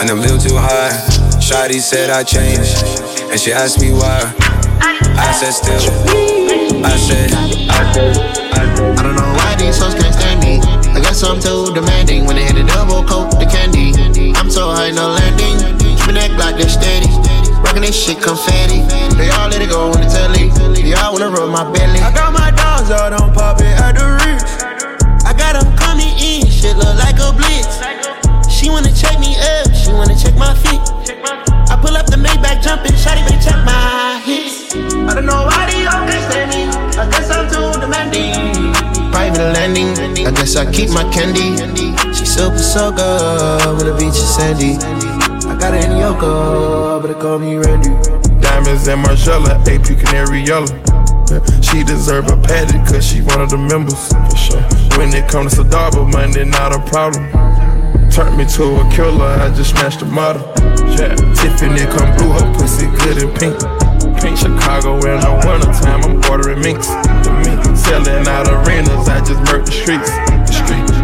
and 0.00 0.10
I'm 0.10 0.18
a 0.18 0.22
little 0.22 0.38
too 0.38 0.56
high. 0.56 0.94
Shawty 1.38 1.80
said 1.80 2.10
I 2.10 2.22
changed, 2.24 2.82
and 3.30 3.38
she 3.38 3.52
asked 3.52 3.80
me 3.80 3.92
why. 3.92 4.34
I 4.80 5.32
said 5.32 5.52
still, 5.52 6.35
I 6.86 6.96
said, 6.96 7.32
I 7.34 7.92
said, 7.92 8.16
I 8.54 9.02
don't 9.02 9.16
know 9.16 9.32
why 9.34 9.56
these 9.58 9.78
hoes 9.78 9.94
can't 9.94 10.14
stand 10.14 10.38
me. 10.40 10.62
I 10.94 11.00
guess 11.02 11.22
I'm 11.22 11.40
too 11.40 11.74
demanding 11.74 12.24
when 12.26 12.36
they 12.36 12.44
hit 12.44 12.56
a 12.56 12.64
double 12.64 13.02
coat 13.02 13.34
the 13.42 13.46
candy. 13.46 13.90
I'm 14.38 14.50
so 14.50 14.70
high, 14.70 14.92
no 14.92 15.10
landing. 15.10 15.58
Keep 15.78 16.14
neck 16.14 16.30
like 16.38 16.56
they're 16.56 16.70
steady. 16.70 17.10
Rockin' 17.60 17.82
this 17.82 17.98
shit 17.98 18.22
confetti. 18.22 18.86
They 19.18 19.28
all 19.34 19.50
let 19.50 19.60
it 19.60 19.70
go 19.70 19.90
on 19.90 19.98
the 19.98 20.06
telly. 20.06 20.54
They 20.78 20.94
all 20.94 21.12
wanna 21.12 21.30
rub 21.30 21.50
my 21.50 21.66
belly. 21.74 21.98
I 21.98 22.14
got 22.14 22.32
my 22.32 22.50
dogs 22.54 22.90
out 22.90 23.12
on 23.12 23.34
pop 23.34 23.60
it 23.60 23.74
at 23.74 23.98
the 23.98 24.06
Ritz. 24.22 24.46
I 25.26 25.34
got 25.34 25.58
them 25.58 25.68
coming 25.76 26.14
in, 26.22 26.46
shit 26.46 26.76
look 26.76 26.94
like 27.02 27.18
a 27.18 27.34
blitz. 27.34 27.82
She 28.46 28.70
wanna 28.70 28.94
check 28.94 29.18
me 29.18 29.34
up, 29.58 29.74
she 29.74 29.90
wanna 29.92 30.14
check 30.14 30.38
my 30.38 30.54
feet. 30.54 30.80
I 31.66 31.76
pull 31.82 31.96
up 31.96 32.06
the 32.06 32.16
Maybach 32.16 32.62
jumping, 32.62 32.94
shawty 32.94 33.26
better 33.26 33.42
check 33.42 33.58
my 33.66 34.22
hits. 34.24 34.55
I 35.08 35.14
don't 35.14 35.26
know 35.26 35.44
why 35.44 35.66
they 35.70 35.86
all 35.86 36.04
can't 36.06 36.24
stand 36.30 36.50
me. 36.50 36.62
I 36.98 37.10
guess 37.10 37.30
I'm 37.30 37.48
too 37.48 37.80
demanding. 37.80 38.72
Private 39.10 39.52
landing, 39.54 40.26
I 40.26 40.30
guess 40.30 40.56
I 40.56 40.70
keep 40.70 40.90
my 40.90 41.04
candy. 41.12 41.56
She 42.14 42.24
super 42.26 42.58
so 42.58 42.92
good 42.92 43.76
when 43.76 43.86
the 43.86 43.96
beach 43.98 44.16
is 44.16 44.34
sandy. 44.34 44.76
I 45.48 45.56
got 45.58 45.74
it 45.74 45.84
in 45.84 45.92
Yoko, 45.92 47.00
but 47.00 47.08
they 47.08 47.20
call 47.20 47.38
me 47.38 47.56
Randy. 47.56 47.90
Diamonds 48.40 48.88
and 48.88 49.04
Margiela, 49.04 49.56
AP 49.66 49.98
Canary 50.04 50.42
Yellow. 50.42 50.66
She 51.62 51.82
deserve 51.82 52.28
a 52.28 52.36
patty 52.36 52.78
cause 52.90 53.04
she 53.04 53.20
one 53.20 53.40
of 53.40 53.50
the 53.50 53.58
members. 53.58 54.12
For 54.30 54.36
sure. 54.36 54.62
When 54.98 55.12
it 55.14 55.28
comes 55.28 55.54
to 55.56 55.62
Sadaba, 55.62 56.10
money 56.12 56.44
not 56.44 56.74
a 56.74 56.80
problem. 56.90 57.30
Turned 58.10 58.38
me 58.38 58.46
to 58.46 58.62
a 58.80 58.90
killer, 58.90 59.26
I 59.26 59.52
just 59.54 59.70
smashed 59.70 60.00
the 60.00 60.06
model. 60.06 60.42
Yeah. 60.96 61.14
Tiffany 61.34 61.84
come 61.92 62.16
blue, 62.16 62.32
her 62.32 62.54
pussy 62.54 62.86
good 62.86 63.22
and 63.22 63.34
pink. 63.38 63.75
Pink 64.20 64.36
Chicago 64.38 64.96
in 65.06 65.20
the 65.20 65.32
wintertime, 65.44 66.02
I'm 66.04 66.22
ordering 66.30 66.60
minks. 66.60 66.88
Selling 67.78 68.26
out 68.26 68.48
arenas, 68.48 69.08
I 69.08 69.20
just 69.20 69.40
murked 69.46 69.66
the 69.66 69.72
streets. 69.72 70.10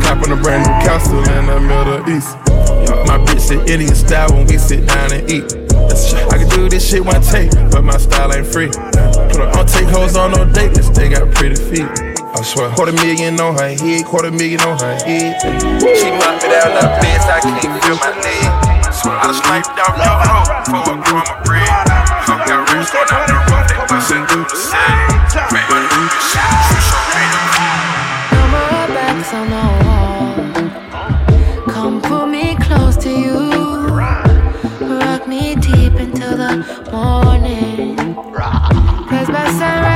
Copping 0.04 0.32
a 0.32 0.36
brand 0.36 0.66
new 0.66 0.74
castle 0.82 1.18
in 1.18 1.46
the 1.46 1.60
Middle 1.60 2.02
East. 2.10 2.36
My 3.06 3.18
bitch 3.18 3.40
sit 3.40 3.68
Indian 3.68 3.94
style 3.94 4.32
when 4.32 4.46
we 4.46 4.58
sit 4.58 4.86
down 4.86 5.12
and 5.12 5.30
eat. 5.30 5.44
I 6.32 6.38
can 6.38 6.48
do 6.50 6.68
this 6.68 6.88
shit 6.88 7.04
one 7.04 7.22
take, 7.22 7.50
but 7.70 7.82
my 7.82 7.96
style 7.96 8.32
ain't 8.32 8.46
free. 8.46 8.68
Put 8.68 9.36
her 9.36 9.50
on 9.58 9.66
take 9.66 9.88
hoes 9.88 10.16
on 10.16 10.32
no 10.32 10.44
date, 10.44 10.74
this 10.74 10.88
they 10.90 11.08
got 11.08 11.30
pretty 11.34 11.56
feet. 11.56 11.88
I 12.34 12.42
swear, 12.42 12.70
quarter 12.74 12.92
million 12.92 13.38
on 13.40 13.54
her 13.58 13.76
head, 13.76 14.04
quarter 14.04 14.30
million 14.30 14.60
on 14.62 14.78
her 14.80 14.96
head. 15.04 15.40
She 15.40 16.10
knocked 16.16 16.42
me 16.42 16.48
down 16.50 16.74
the 16.74 16.88
bed, 17.00 17.20
I 17.28 17.40
can't 17.40 17.82
feel 17.84 17.96
my 17.96 18.10
leg. 18.20 18.72
I 19.04 19.32
sniped 19.34 19.78
off 19.82 19.96
your 19.98 20.16
hoe 20.22 20.44
for 20.66 20.92
a 20.92 21.02
crumb 21.02 21.26
of 21.26 21.44
bread. 21.44 21.68
Fuck 22.26 22.61
morning. 36.92 37.96
Cause 39.08 39.28
by 39.28 39.46
sunrise 39.58 39.91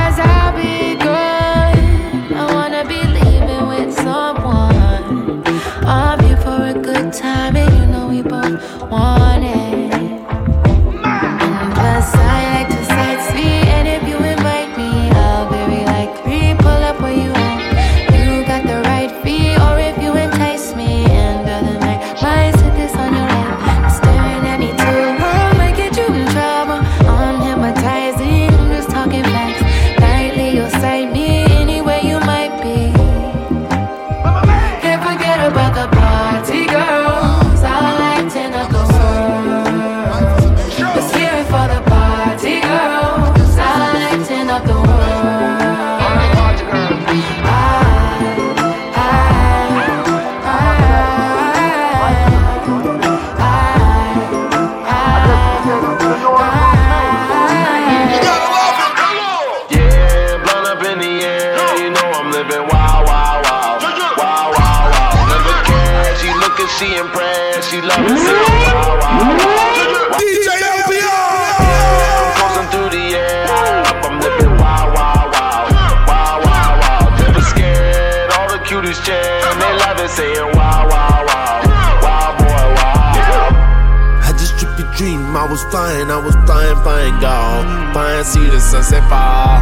flying, 85.65 86.09
I 86.11 86.17
was 86.17 86.35
flying, 86.45 86.75
flying 86.83 87.19
gone. 87.19 87.93
Flying, 87.93 88.23
see 88.23 88.45
the 88.49 88.59
sunset 88.59 89.03
fall. 89.09 89.61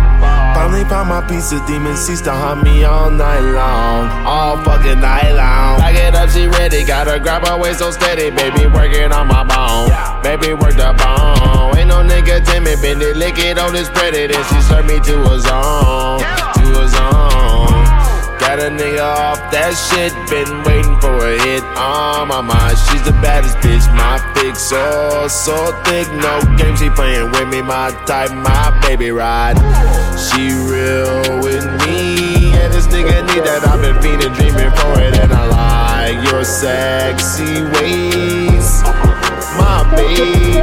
Finally 0.55 0.85
found 0.85 1.09
my 1.09 1.21
piece 1.27 1.51
of 1.51 1.65
demon 1.67 1.97
seats 1.97 2.21
to 2.21 2.31
haunt 2.31 2.63
me 2.63 2.83
all 2.83 3.11
night 3.11 3.41
long. 3.41 4.09
All 4.25 4.57
fucking 4.63 4.99
night 4.99 5.31
long. 5.31 5.81
I 5.81 5.91
get 5.91 6.15
up, 6.15 6.29
she 6.29 6.47
ready. 6.47 6.83
Gotta 6.85 7.19
grab 7.19 7.45
her 7.45 7.57
waist 7.59 7.79
so 7.79 7.91
steady. 7.91 8.31
Baby, 8.31 8.67
working 8.67 9.11
on 9.11 9.27
my 9.27 9.43
bone. 9.43 9.91
Baby, 10.23 10.53
work 10.53 10.75
the 10.75 10.95
bone. 10.97 11.77
Ain't 11.77 11.89
no 11.89 12.01
nigga 12.01 12.43
timid. 12.45 12.81
Bend 12.81 13.01
it, 13.01 13.17
lick 13.17 13.37
it 13.37 13.59
on 13.59 13.73
this 13.73 13.89
pretty. 13.89 14.27
Then 14.27 14.43
she 14.45 14.61
served 14.61 14.87
me 14.87 14.99
to 14.99 15.15
a 15.31 15.39
zone. 15.39 16.19
To 16.19 16.81
a 16.81 16.87
zone. 16.87 17.34
Got 18.45 18.59
a 18.59 18.69
nigga 18.69 19.01
off 19.01 19.41
that 19.49 19.73
shit, 19.73 20.13
been 20.29 20.61
waiting 20.63 20.93
for 21.01 21.17
a 21.17 21.33
hit 21.33 21.63
on 21.75 22.27
my 22.29 22.41
mind. 22.41 22.77
She's 22.77 23.01
the 23.01 23.11
baddest 23.17 23.57
bitch, 23.57 23.89
my 23.97 24.21
fix 24.37 24.61
so 24.61 25.27
so 25.27 25.73
thick, 25.83 26.05
no 26.21 26.39
games. 26.55 26.79
She 26.79 26.89
playing 26.93 27.31
with 27.31 27.49
me, 27.49 27.63
my 27.63 27.89
type, 28.05 28.29
my 28.31 28.69
baby 28.85 29.09
ride. 29.09 29.57
She 30.13 30.53
real 30.69 31.41
with 31.41 31.65
me, 31.89 32.53
and 32.53 32.69
this 32.71 32.85
nigga 32.85 33.25
need 33.33 33.43
that. 33.49 33.65
I've 33.65 33.81
been 33.81 33.97
feeling, 33.97 34.31
dreaming 34.37 34.71
for 34.77 34.93
it, 35.01 35.17
and 35.17 35.33
I 35.33 35.43
like 35.49 36.21
your 36.29 36.45
sexy 36.45 37.65
ways, 37.81 38.85
my 39.57 39.81
baby. 39.97 40.61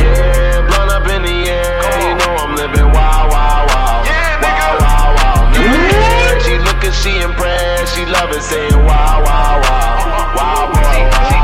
Yeah, 0.00 0.32
she 7.06 7.20
impressed, 7.20 7.94
she 7.94 8.04
love 8.04 8.30
it, 8.32 8.42
saying 8.42 8.74
wow, 8.84 9.22
wow, 9.22 9.60
wow. 9.62 10.34
Wow, 10.36 10.72
wow, 10.72 11.10
wow. 11.10 11.35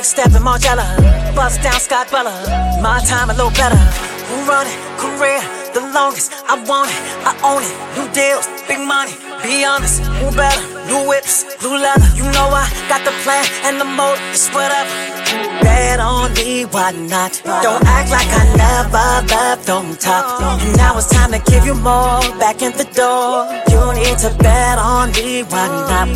Big 0.00 0.06
step 0.06 0.32
in 0.32 0.42
Margiela. 0.42 0.86
Bust 1.36 1.60
down 1.62 1.78
Scott 1.78 2.10
Bella. 2.10 2.32
My 2.80 3.00
time 3.04 3.28
a 3.28 3.34
little 3.34 3.50
better. 3.50 3.76
Who 3.76 4.36
run 4.48 4.66
it? 4.66 4.78
Career. 4.96 5.44
The 5.74 5.82
longest. 5.92 6.32
I 6.48 6.56
want 6.64 6.88
it. 6.88 6.96
I 7.28 7.36
own 7.44 7.60
it. 7.60 7.74
New 7.92 8.08
deals. 8.16 8.48
Big 8.66 8.80
money. 8.80 9.12
Be 9.44 9.62
honest. 9.62 10.00
Who 10.00 10.32
better? 10.32 10.64
New 10.88 11.06
whips. 11.06 11.44
New 11.60 11.76
leather. 11.76 12.08
You 12.16 12.24
know 12.32 12.48
I 12.48 12.64
got 12.88 13.04
the 13.04 13.12
plan 13.28 13.44
and 13.68 13.78
the 13.78 13.84
motive. 13.84 14.24
It's 14.32 14.48
whatever. 14.56 14.88
Bet 15.60 16.00
on 16.00 16.32
me, 16.32 16.64
why 16.64 16.92
not? 16.92 17.36
Don't 17.44 17.84
act 17.84 18.08
like 18.08 18.30
I 18.32 18.44
never 18.56 19.08
left 19.28 19.68
on 19.68 19.96
top. 19.96 20.40
And 20.62 20.76
now 20.78 20.96
it's 20.96 21.12
time 21.12 21.32
to 21.32 21.40
give 21.50 21.66
you 21.66 21.74
more 21.74 22.24
back 22.40 22.62
in 22.62 22.72
the 22.72 22.88
door. 22.96 23.52
You 23.68 23.92
need 23.92 24.16
to 24.24 24.32
bet 24.40 24.78
on 24.78 25.12
me, 25.12 25.42
why 25.42 25.68
not? 25.68 26.08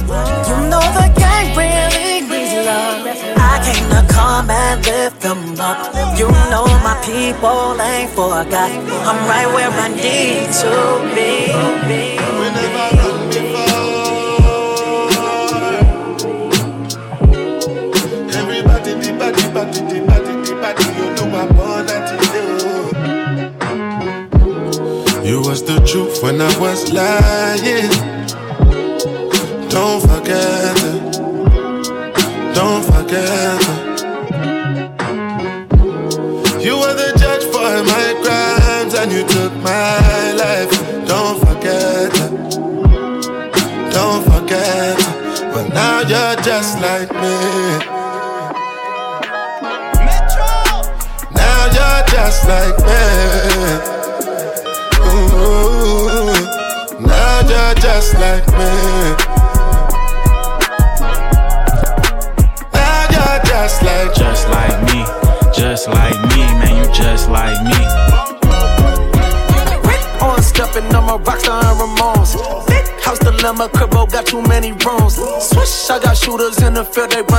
You 0.49 0.57
know 0.73 0.85
the 0.97 1.13
gang 1.21 1.53
really 1.53 2.23
needs 2.27 2.54
love. 2.65 3.07
I 3.37 3.55
came 3.65 3.89
to 3.91 4.03
come 4.13 4.51
and 4.51 4.85
lift 4.87 5.21
them 5.21 5.61
up. 5.61 5.79
You 6.19 6.29
know 6.51 6.67
my 6.83 6.97
people 7.05 7.81
ain't 7.81 8.11
forgot. 8.11 8.71
I'm 9.09 9.21
right 9.29 9.49
where 9.55 9.71
I 9.71 9.89
need 9.89 10.53
to 10.63 10.77
be. 11.15 12.14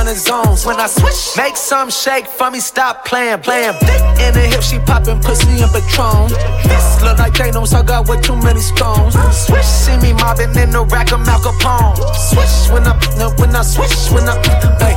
The 0.06 0.14
field, 0.14 0.36
they 0.36 0.46
running 0.46 0.54
zones. 0.54 0.66
When 0.66 0.76
I 0.76 0.86
switch, 0.86 1.36
make 1.36 1.56
some 1.56 1.90
shake 1.90 2.26
for 2.26 2.50
me, 2.50 2.60
stop 2.60 3.04
playing, 3.04 3.40
playing. 3.40 3.74
In 4.22 4.34
the 4.34 4.46
hip, 4.50 4.62
she 4.62 4.78
popping 4.78 5.20
pussy 5.20 5.62
and 5.62 5.70
Patron. 5.72 6.28
This 6.64 7.02
look 7.02 7.18
like 7.18 7.34
Thanos, 7.34 7.74
I 7.74 7.82
got 7.82 8.08
way 8.08 8.20
too 8.20 8.36
many 8.36 8.60
stones. 8.60 9.14
Swish, 9.46 9.66
see 9.66 9.96
me 9.98 10.12
mobbing 10.12 10.54
in 10.56 10.70
the 10.70 10.84
rack 10.90 11.12
of 11.12 11.20
Mal 11.20 11.40
Capone. 11.40 11.96
Swish 12.14 12.70
when 12.70 12.86
I, 12.86 12.94
when 13.38 13.54
I 13.54 13.62
switch, 13.62 14.10
when 14.12 14.24
I, 14.28 14.36
hey. 14.78 14.96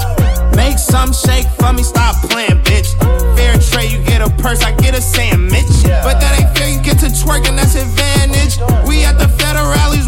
Make 0.56 0.78
some 0.78 1.14
shake 1.14 1.48
for 1.58 1.72
me, 1.72 1.84
stop 1.84 2.16
playing, 2.30 2.62
bitch. 2.64 2.92
Fair 3.38 3.58
trade, 3.60 3.92
you 3.92 4.04
get 4.04 4.22
a 4.22 4.30
purse, 4.42 4.62
I 4.62 4.76
get 4.76 4.94
a 4.94 5.02
sandwich. 5.02 5.70
But 6.04 6.20
that 6.20 6.40
ain't 6.40 6.52
fair, 6.58 6.68
you 6.68 6.82
get 6.82 7.00
to 7.00 7.08
twerking, 7.08 7.56
that's 7.56 7.76
advantage. 7.76 8.60
We 8.88 9.06
at 9.06 9.18
the 9.18 9.30
federal 9.40 9.70
rallies, 9.72 9.99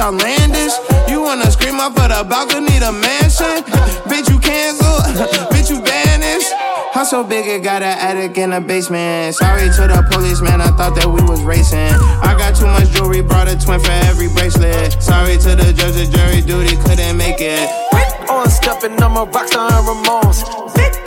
outlandish. 0.00 0.72
You 1.08 1.22
wanna 1.22 1.50
scream 1.50 1.78
up 1.78 1.94
for 1.94 2.08
the 2.08 2.24
balcony, 2.24 2.78
the 2.80 2.90
mansion? 2.90 3.62
bitch, 4.08 4.28
you 4.32 4.38
cancel. 4.40 4.96
bitch, 5.52 5.70
you 5.70 5.80
banished. 5.82 6.52
House 6.92 7.10
so 7.10 7.22
big 7.22 7.46
it 7.46 7.62
got 7.62 7.82
an 7.82 7.96
attic 7.98 8.36
in 8.38 8.50
the 8.50 8.60
basement. 8.60 9.36
Sorry 9.36 9.68
to 9.68 9.86
the 9.86 10.06
policeman, 10.10 10.60
I 10.60 10.68
thought 10.74 10.96
that 10.96 11.06
we 11.06 11.22
was 11.22 11.42
racing. 11.42 11.94
I 12.24 12.34
got 12.36 12.56
too 12.56 12.66
much 12.66 12.90
jewelry, 12.90 13.22
brought 13.22 13.46
a 13.46 13.56
twin 13.56 13.78
for 13.78 13.92
every 14.10 14.28
bracelet. 14.28 15.00
Sorry 15.00 15.38
to 15.38 15.54
the 15.54 15.72
judge, 15.72 15.94
the 15.94 16.06
jury 16.10 16.40
duty 16.40 16.76
couldn't 16.82 17.16
make 17.16 17.38
it. 17.38 17.68
On 18.28 18.48
stepping 18.48 19.00
on 19.02 19.12
my 19.12 19.24
rockstar 19.24 19.70
and 19.70 19.86
Ramones. 19.86 20.60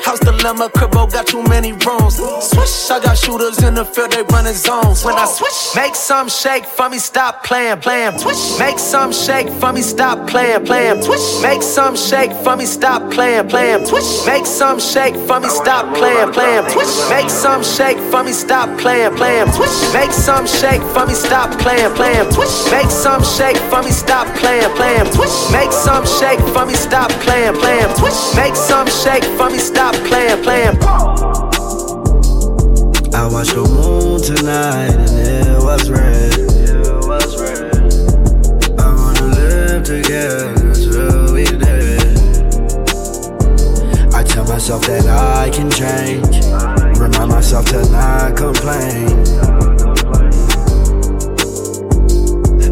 House 0.04 0.20
dilemma, 0.20 0.70
cribbo 0.70 1.12
got 1.12 1.26
too 1.28 1.44
many 1.44 1.72
rooms. 1.72 2.16
Swish, 2.50 2.92
I 2.92 3.00
got 3.02 3.18
shooters 3.18 3.64
in 3.64 3.74
the 3.76 3.86
field, 3.86 4.12
they 4.12 4.24
running 4.24 4.54
zones. 4.54 5.04
When 5.04 5.16
I 5.16 5.26
switch, 5.26 5.76
make 5.76 5.96
some 5.96 6.28
shake 6.28 6.66
for 6.66 6.90
me, 6.90 7.00
stop 7.00 7.44
playing, 7.44 7.80
playing. 7.80 8.20
Swish, 8.20 8.60
make 8.60 8.80
some 8.80 9.12
shake 9.14 9.50
for 9.50 9.72
me, 9.72 9.82
stop 9.82 10.28
playing, 10.28 10.66
playing. 10.66 11.02
Swish, 11.02 11.42
make 11.42 11.64
some 11.64 11.96
shake 11.96 12.34
for 12.44 12.56
me, 12.56 12.66
stop 12.66 13.12
playing, 13.12 13.48
playing. 13.48 13.86
Swish, 13.86 14.26
make 14.26 14.46
some 14.46 14.80
shake 14.80 15.16
for 15.28 15.40
me, 15.40 15.48
stop 15.50 15.96
playing, 15.96 16.32
playing. 16.34 16.68
Swish, 16.70 17.10
make 17.10 17.30
some 17.30 17.64
shake 17.64 17.98
for 18.12 18.24
me, 18.24 18.32
stop 18.34 18.68
playing, 18.80 19.16
playing. 19.16 19.52
Swish, 19.54 19.92
make 19.94 20.12
some 20.12 20.44
shake 20.44 20.82
for 20.92 21.06
me, 21.06 21.14
stop 21.14 21.50
playing, 21.60 21.94
playing. 21.96 22.30
Swish, 22.32 22.72
make 22.72 22.92
some 22.92 23.24
shake 23.24 23.58
for 23.72 23.82
me, 23.84 23.92
stop 23.92 24.28
playing, 24.38 24.70
playing. 24.76 25.08
Swish, 25.16 25.52
make 25.52 25.72
some 25.72 26.06
shake 26.20 26.42
for 26.52 26.66
me, 26.66 26.76
stop 26.76 27.10
playing, 27.24 27.56
playing. 27.56 27.90
Swish, 27.96 28.36
make 28.36 28.56
some 28.56 28.88
shake 28.88 29.24
for 29.40 29.50
me, 29.50 29.60
stop 29.60 29.93
playing, 30.08 30.44
playing. 30.44 30.78
I 33.14 33.28
watched 33.32 33.56
the 33.56 33.64
moon 33.64 34.22
tonight 34.22 34.96
and 34.96 35.48
it 35.48 35.64
was 35.64 35.90
red. 35.90 36.34
I 38.80 38.88
wanna 38.96 39.28
live 39.36 39.84
together 39.84 40.54
until 40.56 41.34
we 41.34 41.46
dead. 41.46 42.18
I 44.14 44.24
tell 44.24 44.46
myself 44.46 44.86
that 44.88 45.06
I 45.08 45.50
can 45.50 45.70
change. 45.70 46.46
Remind 47.00 47.32
myself 47.32 47.66
to 47.68 47.82
not 47.92 48.36
complain. 48.36 49.08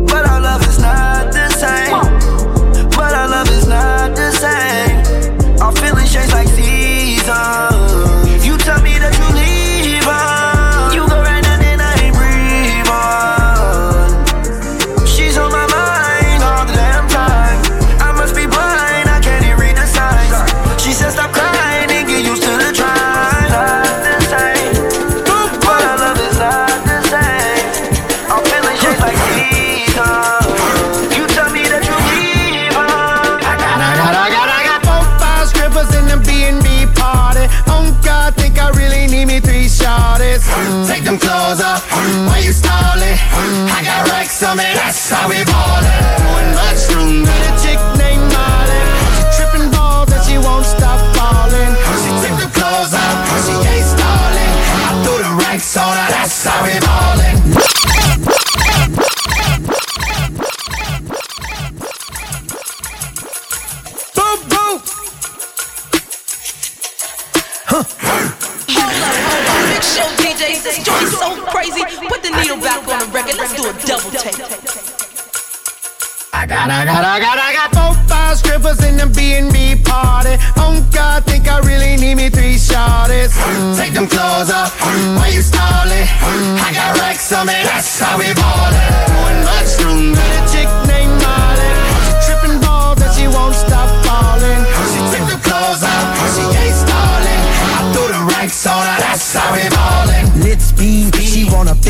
But 0.08 0.26
our 0.30 0.42
love 0.42 0.62
is 0.68 0.80
not 0.80 1.32
the 1.34 1.50
same. 1.50 2.22
not 3.72 4.16
the 4.16 4.32
same. 4.32 5.62
Our 5.62 5.72
feelings 5.74 6.14
change 6.14 6.32
like 6.34 6.48
seasons. 6.48 6.91
You 7.22 8.58
tell 8.58 8.82
me 8.82 8.98
that 8.98 9.14
you 9.14 9.31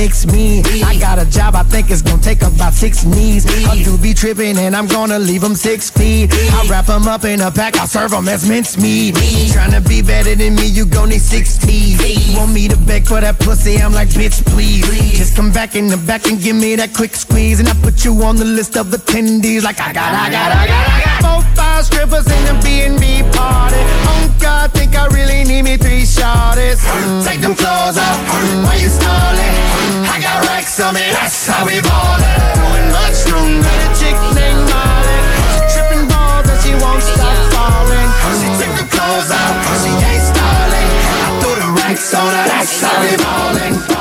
fix 0.02 0.26
me. 0.26 0.64
I 0.84 0.98
got 0.98 1.20
a 1.20 1.26
job, 1.30 1.54
I 1.54 1.62
think 1.62 1.92
it's 1.92 2.02
gonna 2.02 2.22
take 2.22 2.42
about 2.42 2.74
six 2.74 3.06
knees. 3.06 3.46
A 3.46 3.84
dude 3.84 4.02
be 4.02 4.14
tripping 4.16 4.58
and 4.58 4.76
I'm 4.76 4.88
gonna 4.88 5.20
leave 5.20 5.44
him 5.44 5.54
six 5.54 5.92
feet. 5.92 6.34
I 6.34 6.66
wrap 6.68 6.88
him 6.88 7.08
up 7.08 7.24
in 7.24 7.40
a 7.42 7.52
pack, 7.52 7.78
I 7.78 7.86
serve 7.86 8.12
him 8.12 8.28
as 8.28 8.50
mince 8.50 8.78
meat. 8.78 9.14
mincemeat. 9.14 9.52
Tryna 9.54 9.88
be 9.88 10.02
better 10.02 10.34
than 10.34 10.56
me, 10.56 10.66
you 10.66 10.86
gon' 10.86 11.10
need 11.10 11.22
six 11.22 11.58
teeth. 11.58 12.02
Want 12.36 12.52
me 12.52 12.68
to 12.68 12.78
beg 12.78 13.06
for 13.06 13.22
that 13.22 13.38
pussy, 13.40 13.78
I'm 13.78 13.94
like, 13.94 14.10
bitch, 14.10 14.44
please. 14.46 14.82
Just 15.20 15.36
come 15.36 15.52
back 15.52 15.76
in 15.76 15.88
the 15.88 15.98
back 15.98 16.26
and 16.26 16.42
give 16.42 16.56
me 16.56 16.76
that 16.78 16.94
quick 16.96 17.14
squeeze. 17.16 17.60
And 17.60 17.70
I 17.70 17.76
put 17.76 18.04
you 18.04 18.14
on 18.24 18.38
the 18.38 18.46
list 18.46 18.78
of 18.78 18.88
attendees, 18.88 19.62
like 19.62 19.80
I 19.80 19.94
got, 19.94 20.14
I 20.16 20.32
got, 20.32 20.52
I 20.52 20.68
got, 20.68 20.88
I 20.90 21.02
got. 21.06 21.20
Four, 21.26 21.56
five 21.56 21.86
strippers 21.86 22.26
in 22.26 22.44
the 22.50 22.56
B&B 22.66 23.22
party. 23.38 23.82
Oh 24.10 24.36
God, 24.42 24.72
think 24.72 24.96
I 24.96 25.06
really 25.14 25.44
need 25.44 25.62
me 25.62 25.78
three 25.78 26.06
shorties. 26.10 26.82
Mm. 26.90 27.28
Take 27.28 27.42
them 27.42 27.54
clothes 27.54 28.00
off, 28.00 28.20
why 28.66 28.80
you 28.82 28.90
stalling? 28.90 29.91
I 29.92 30.20
got 30.22 30.48
racks 30.48 30.80
on 30.80 30.94
me, 30.94 31.04
that's 31.12 31.48
how 31.48 31.66
we 31.66 31.82
ballin'. 31.82 32.40
Doing 32.56 32.88
much 32.96 33.20
room, 33.28 33.60
got 33.60 33.80
a 33.84 33.90
chick 34.00 34.16
named 34.32 34.64
Molly. 34.72 35.20
She 35.52 35.60
tripping 35.76 36.08
balls 36.08 36.48
and 36.48 36.60
she 36.64 36.72
won't 36.80 37.04
stop 37.04 37.36
falling. 37.52 38.10
She 38.40 38.48
took 38.56 38.74
the 38.80 38.88
clothes 38.88 39.32
off, 39.32 39.56
she 39.84 39.92
ain't 39.92 40.24
stalling. 40.24 40.90
I 41.24 41.28
threw 41.44 41.56
the 41.60 41.70
racks 41.84 42.14
on 42.14 42.24
her, 42.24 42.46
that's 42.48 42.82
how 42.82 42.96
we 43.04 43.18
ballin'. 43.20 44.01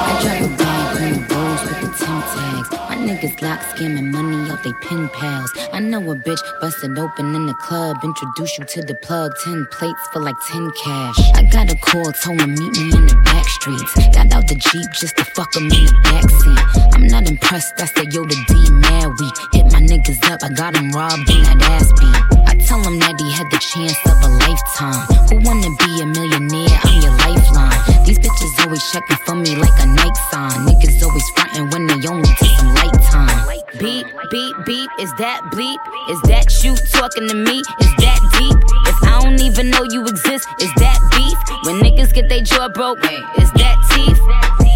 My 3.41 3.47
niggas 3.47 3.51
lock 3.51 3.61
scamming 3.77 4.11
money 4.11 4.51
off 4.51 4.63
they 4.63 4.73
pen 4.83 5.09
pals. 5.11 5.53
I 5.73 5.81
know 5.81 5.99
a 6.11 6.17
bitch 6.17 6.41
busted 6.61 6.99
open 6.99 7.35
in 7.35 7.47
the 7.47 7.55
club. 7.55 7.99
Introduce 8.03 8.59
you 8.59 8.65
to 8.65 8.83
the 8.83 8.95
plug. 8.95 9.33
Ten 9.45 9.67
plates 9.71 10.01
for 10.13 10.21
like 10.21 10.37
ten 10.49 10.71
cash. 10.73 11.19
I 11.35 11.43
got 11.45 11.73
a 11.73 11.77
call, 11.77 12.13
told 12.13 12.41
him 12.41 12.55
meet 12.55 12.73
me 12.77 12.97
in 12.97 13.07
the 13.07 13.21
back 13.25 13.47
streets. 13.49 13.95
Got 14.15 14.33
out 14.33 14.49
the 14.49 14.55
Jeep 14.55 14.91
just 14.93 15.17
to 15.17 15.25
fuck 15.25 15.55
him 15.57 15.65
in 15.65 15.85
the 15.87 15.95
backseat. 16.05 16.95
I'm 16.95 17.07
not 17.07 17.29
impressed, 17.29 17.81
I 17.81 17.87
said 17.87 18.13
yo 18.13 18.25
the 18.25 18.37
D 18.49 18.71
mad 18.73 19.09
weak. 19.19 19.37
Hit 19.53 19.67
my 19.73 19.81
niggas 19.81 20.23
up, 20.31 20.43
I 20.43 20.49
got 20.51 20.77
him 20.77 20.91
robbed 20.93 21.31
in 21.31 21.43
that 21.45 21.63
ass 21.63 21.93
beat. 21.93 22.39
I 22.47 22.55
tell 22.67 22.83
him 22.83 22.99
that 22.99 23.21
he 23.21 23.31
had 23.33 23.51
the 23.51 23.59
chance 23.59 23.99
of 24.07 24.19
a 24.25 24.31
lifetime. 24.45 25.07
Who 25.31 25.37
wanna 25.47 25.71
be 25.85 26.03
a 26.03 26.07
millionaire? 26.07 26.81
I'm 26.85 27.03
your 27.03 27.15
lifeline. 27.17 28.05
These 28.05 28.19
bitches 28.19 28.65
always 28.65 28.85
checking 28.91 29.17
for 29.25 29.35
me 29.35 29.57
like 29.57 29.79
a 29.81 29.87
night 29.87 30.17
sign. 30.31 30.67
Niggas 30.67 31.03
always 31.03 31.29
frontin' 31.31 31.71
when 31.71 31.87
they 31.87 32.09
only 32.09 32.29
take 32.37 32.57
some 32.59 32.75
light 32.75 32.93
time. 33.03 33.30
Beep, 33.79 34.07
beep, 34.31 34.57
beep, 34.67 34.91
is 35.01 35.13
that 35.17 35.41
bleep? 35.53 35.79
Is 36.11 36.21
that 36.29 36.47
you 36.63 36.77
talking 36.93 37.29
to 37.29 37.35
me? 37.35 37.63
Is 37.81 37.93
that 38.03 38.21
deep? 38.37 38.59
If 38.87 38.99
I 39.09 39.23
don't 39.23 39.41
even 39.41 39.71
know 39.71 39.85
you 39.85 40.03
exist, 40.07 40.47
is 40.61 40.73
that 40.77 40.99
beef? 41.17 41.39
When 41.65 41.81
niggas 41.81 42.13
get 42.13 42.29
their 42.29 42.43
jaw 42.43 42.69
broke, 42.69 42.99
is 43.39 43.51
that 43.53 43.77
teeth? 43.95 44.21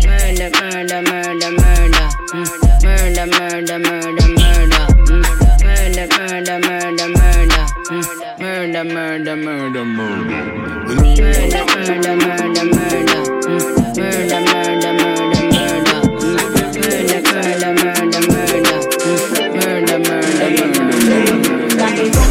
Murder, 0.07 0.51
murder, 0.57 1.03
murder, 1.03 1.51
murder. 1.53 2.09
Mm. 2.33 2.49
Murder, 2.83 3.27
murder, 3.27 3.79
murder, 3.79 4.29
murder. 4.41 4.87
Mm. 5.05 5.25
Murder, 5.65 6.07
murder, 6.17 6.59
murder, 6.61 7.09
murder. 7.09 7.65
Mm. 7.91 8.05
Murder, 8.39 8.85
murder, 8.85 9.37
murder, 9.37 9.85
murder. 9.85 10.45
Murder, 10.85 11.65
murder, 11.75 12.17
murder, 12.17 12.65
murder. 12.65 12.75
Murder, 12.75 13.14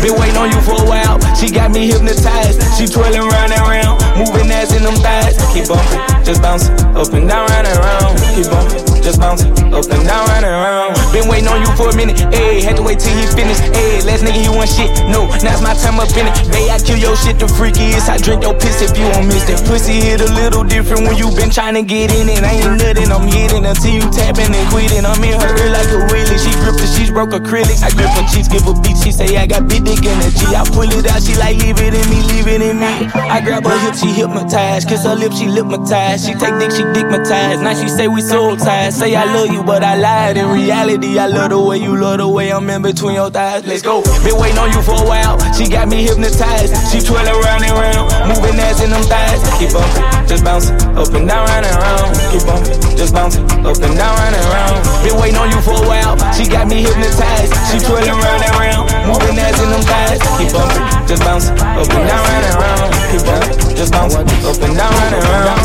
Been 0.04 0.20
waiting 0.20 0.36
on 0.36 0.52
you 0.52 0.60
for 0.60 0.84
a 0.84 0.86
while. 0.86 1.18
She 1.34 1.50
got 1.50 1.72
me 1.72 1.88
hypnotized. 1.88 2.60
She 2.76 2.88
twirling 2.88 3.22
round 3.22 3.54
and 3.54 3.62
round, 3.62 4.04
moving 4.20 4.52
ass 4.52 4.76
in 4.76 4.84
them 4.84 4.96
thighs. 4.96 5.38
Keep 5.54 5.70
bumping, 5.70 6.26
just 6.26 6.42
bouncing 6.42 6.76
up 6.92 7.14
and 7.14 7.26
down, 7.26 7.48
round 7.48 7.68
and 7.68 7.80
round. 7.80 8.20
Keep 8.36 8.52
bumping, 8.52 8.93
just 9.04 9.20
bouncing 9.20 9.52
up 9.76 9.84
and 9.92 10.04
down, 10.08 10.24
round 10.32 10.46
and. 10.48 11.12
Been 11.12 11.28
waiting 11.30 11.52
on 11.52 11.62
you 11.62 11.70
for 11.76 11.92
a 11.92 11.96
minute, 11.96 12.18
ayy. 12.34 12.64
Had 12.64 12.80
to 12.80 12.84
wait 12.84 12.98
till 12.98 13.14
he 13.14 13.28
finished, 13.36 13.62
ayy. 13.76 14.02
Last 14.08 14.24
nigga, 14.24 14.40
he 14.40 14.50
want 14.50 14.72
shit. 14.72 14.90
No, 15.12 15.28
now's 15.44 15.62
my 15.62 15.76
time 15.76 16.00
up 16.00 16.10
in 16.16 16.26
it. 16.26 16.34
Babe, 16.50 16.72
I 16.72 16.80
kill 16.80 16.98
your 16.98 17.14
shit. 17.20 17.38
The 17.38 17.46
freakiest. 17.46 18.08
I 18.08 18.18
drink 18.18 18.42
your 18.42 18.56
piss 18.56 18.82
if 18.82 18.98
you 18.98 19.06
won't 19.12 19.28
miss 19.28 19.44
that. 19.52 19.62
Pussy 19.68 20.00
hit 20.00 20.24
a 20.24 20.30
little 20.34 20.64
different 20.64 21.06
when 21.06 21.20
you 21.20 21.30
been 21.36 21.52
trying 21.52 21.76
to 21.76 21.84
get 21.84 22.10
in 22.16 22.32
it. 22.32 22.42
I 22.42 22.64
ain't 22.64 22.80
nothing, 22.80 23.12
I'm 23.12 23.28
hitting 23.28 23.68
until 23.68 23.92
you 23.92 24.06
tapping 24.10 24.50
and 24.50 24.66
quitting. 24.72 25.06
I'm 25.06 25.20
in 25.22 25.36
her 25.36 25.54
like 25.70 25.92
a 25.92 26.00
wheelie. 26.10 26.40
She 26.40 26.52
grip 26.64 26.80
the 26.80 26.88
sheets, 26.88 27.12
broke 27.12 27.36
acrylic. 27.36 27.84
I 27.84 27.92
grip 27.92 28.10
her 28.16 28.26
cheeks, 28.32 28.48
give 28.48 28.66
a 28.66 28.74
beat. 28.80 28.98
She 29.04 29.12
say 29.12 29.36
I 29.36 29.46
got 29.46 29.68
big 29.68 29.84
dick 29.84 30.02
energy. 30.02 30.48
I 30.56 30.64
pull 30.72 30.88
it 30.88 31.06
out, 31.12 31.22
she 31.22 31.36
like 31.36 31.60
leave 31.60 31.78
it 31.78 31.94
in 31.94 32.06
me, 32.10 32.24
leave 32.32 32.48
it 32.48 32.62
in 32.64 32.80
me. 32.80 33.12
I 33.14 33.44
grab 33.44 33.68
her 33.68 33.78
hip, 33.84 34.00
she 34.00 34.16
hypnotized. 34.16 34.88
Kiss 34.88 35.04
her 35.04 35.14
lip, 35.14 35.34
she 35.34 35.46
lipmatized. 35.52 36.26
She 36.26 36.34
take 36.34 36.56
dick, 36.58 36.72
she 36.72 36.88
dickmatized. 36.96 37.62
Now 37.62 37.76
she 37.76 37.90
say 37.90 38.08
we 38.08 38.22
soul 38.22 38.56
ties. 38.56 38.93
Say 38.94 39.16
I 39.18 39.26
love 39.26 39.50
you, 39.50 39.64
but 39.66 39.82
I 39.84 39.98
lied. 39.98 40.38
In 40.38 40.48
reality, 40.54 41.18
I 41.18 41.26
love 41.26 41.50
the 41.50 41.58
way 41.58 41.82
you 41.82 41.98
love 41.98 42.22
the 42.22 42.30
way 42.30 42.54
I'm 42.54 42.70
in 42.70 42.84
between 42.86 43.16
your 43.16 43.34
thighs. 43.34 43.66
Let's 43.66 43.82
go. 43.82 44.06
Been 44.22 44.38
waiting 44.38 44.62
on 44.62 44.70
you 44.70 44.86
for 44.86 44.94
a 44.94 45.06
while. 45.10 45.42
She 45.58 45.66
got 45.66 45.90
me 45.90 46.06
hypnotized. 46.06 46.78
She 46.94 47.02
twirling 47.02 47.34
round 47.42 47.66
and 47.66 47.74
round, 47.74 48.06
moving 48.30 48.54
ass 48.62 48.86
in 48.86 48.94
them 48.94 49.02
thighs. 49.10 49.42
Keep 49.58 49.74
bumping, 49.74 50.06
just 50.30 50.46
bouncing 50.46 50.78
up 50.94 51.10
and 51.10 51.26
down, 51.26 51.42
round 51.42 51.66
and 51.66 51.78
round. 51.82 52.14
Keep 52.30 52.46
bumping, 52.46 52.78
just 52.94 53.18
bouncing 53.18 53.44
up 53.66 53.82
and 53.82 53.98
down, 53.98 54.14
round 54.14 54.36
and 54.38 54.48
round. 54.54 54.78
Been 55.02 55.18
waiting 55.18 55.42
on 55.42 55.50
you 55.50 55.60
for 55.66 55.74
a 55.74 55.86
while. 55.90 56.14
She 56.38 56.46
got 56.46 56.70
me 56.70 56.86
hypnotized. 56.86 57.50
She 57.74 57.82
twirling 57.82 58.14
round 58.14 58.46
and 58.46 58.56
round, 58.62 58.86
moving 59.10 59.42
ass 59.42 59.58
in 59.58 59.74
them 59.74 59.82
thighs. 59.90 60.22
Keep 60.38 60.54
bumping, 60.54 60.86
just 61.10 61.26
bouncing 61.26 61.58
up 61.58 61.90
and 61.90 62.06
down, 62.06 62.22
round 62.30 62.46
and 62.46 62.58
round. 62.62 62.88
Keep 63.10 63.26
bumping, 63.26 63.58
just 63.74 63.90
bouncing 63.90 64.22
up 64.22 64.62
and 64.62 64.74
down, 64.78 64.94
round 64.94 65.18
and 65.18 65.26
round. 65.26 65.63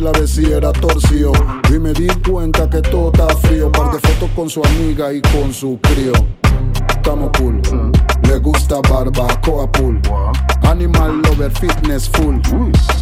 Su 0.00 0.06
perfil 0.06 0.06
a 0.06 0.12
ver 0.12 0.28
si 0.28 0.44
era 0.52 0.72
torcido. 0.72 1.32
Y 1.68 1.78
me 1.78 1.92
di 1.92 2.08
cuenta 2.28 2.68
que 2.68 2.80
todo 2.82 3.10
está 3.12 3.28
frío. 3.36 3.70
Par 3.72 3.92
de 3.92 3.98
fotos 3.98 4.30
con 4.34 4.48
su 4.48 4.62
amiga 4.64 5.12
y 5.12 5.20
con 5.22 5.52
su 5.52 5.78
crío. 5.82 6.12
estamos 6.88 7.30
cool. 7.38 7.60
Le 8.22 8.38
gusta 8.38 8.80
barbacoa 8.88 9.70
pool. 9.72 10.00
Animal 10.62 11.22
lover 11.22 11.50
fitness 11.52 12.08
full. 12.08 12.36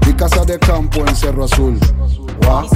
Y 0.09 0.13
casa 0.15 0.45
de 0.45 0.59
campo 0.59 1.01
en 1.07 1.15
Cerro 1.15 1.45
Azul. 1.45 1.79
Wa, 2.47 2.67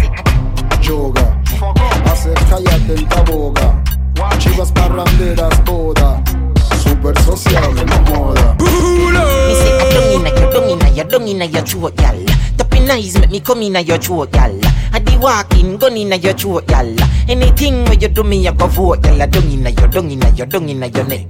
come 13.42 13.62
inna 13.62 13.80
your 13.80 13.98
throat, 13.98 14.34
y'all. 14.34 14.60
I 14.92 14.98
di 14.98 15.16
walking, 15.18 15.76
gun 15.76 15.96
inna 15.96 16.16
your 16.16 16.34
throat, 16.34 16.70
y'all. 16.70 16.96
Anything 17.28 17.84
where 17.84 17.94
you 17.94 18.08
do 18.08 18.22
me, 18.22 18.46
I 18.46 18.52
go 18.52 18.66
vote, 18.66 19.04
y'all. 19.04 19.26
Don't 19.26 19.44
inna 19.44 19.70
your, 19.70 19.88
don't 19.88 20.10
inna 20.10 20.30
your, 20.30 20.46
don't 20.46 20.68
inna 20.68 20.86
your 20.86 21.04
neck. 21.04 21.26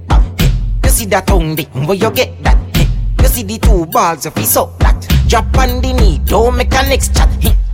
You 0.83 0.89
see 0.89 1.05
that 1.07 1.27
tongue, 1.27 1.55
dick, 1.55 1.69
where 1.73 1.95
you 1.95 2.11
get 2.11 2.41
that? 2.43 2.57
You 3.21 3.27
see 3.27 3.43
the 3.43 3.57
two 3.57 3.85
balls 3.87 4.25
of 4.25 4.35
his 4.35 4.55
up 4.57 4.77
that. 4.79 4.99
Drop 5.27 5.57
on 5.57 5.81
the 5.81 5.93
knee, 5.93 6.19
don't 6.25 6.55
make 6.57 6.73
a 6.73 6.83
next 6.87 7.15
chat. 7.15 7.29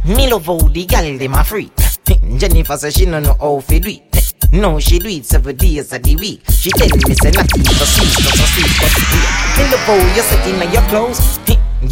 Me 0.06 0.30
love 0.30 0.45
how 0.45 0.58
the 0.58 0.86
gal 0.86 1.06
a 1.06 1.43
free. 1.43 1.71
Eh, 2.10 2.38
Jennifer 2.38 2.78
say 2.78 2.89
she 2.89 3.06
no 3.06 3.19
know 3.19 3.36
how 3.39 3.60
fi 3.60 3.80
do 3.80 3.89
it. 3.89 4.34
No, 4.52 4.80
she 4.80 4.97
do 4.97 5.10
it 5.10 5.25
seven 5.25 5.56
days 5.56 5.93
of 5.93 6.02
the 6.02 6.15
week. 6.15 6.41
She 6.49 6.71
tell 6.71 6.88
me 6.88 7.13
say 7.15 7.32
not 7.32 7.45
even 7.54 7.65
sweet, 7.65 8.15
not 8.25 8.34
so 8.34 8.45
sweet, 8.45 8.73
but 8.80 8.89
sweet. 8.89 9.58
Me 9.58 9.71
love 9.71 9.86
how 9.86 10.15
you 10.15 10.21
set 10.23 10.47
inna 10.47 10.71
your 10.71 10.82
clothes. 10.89 11.39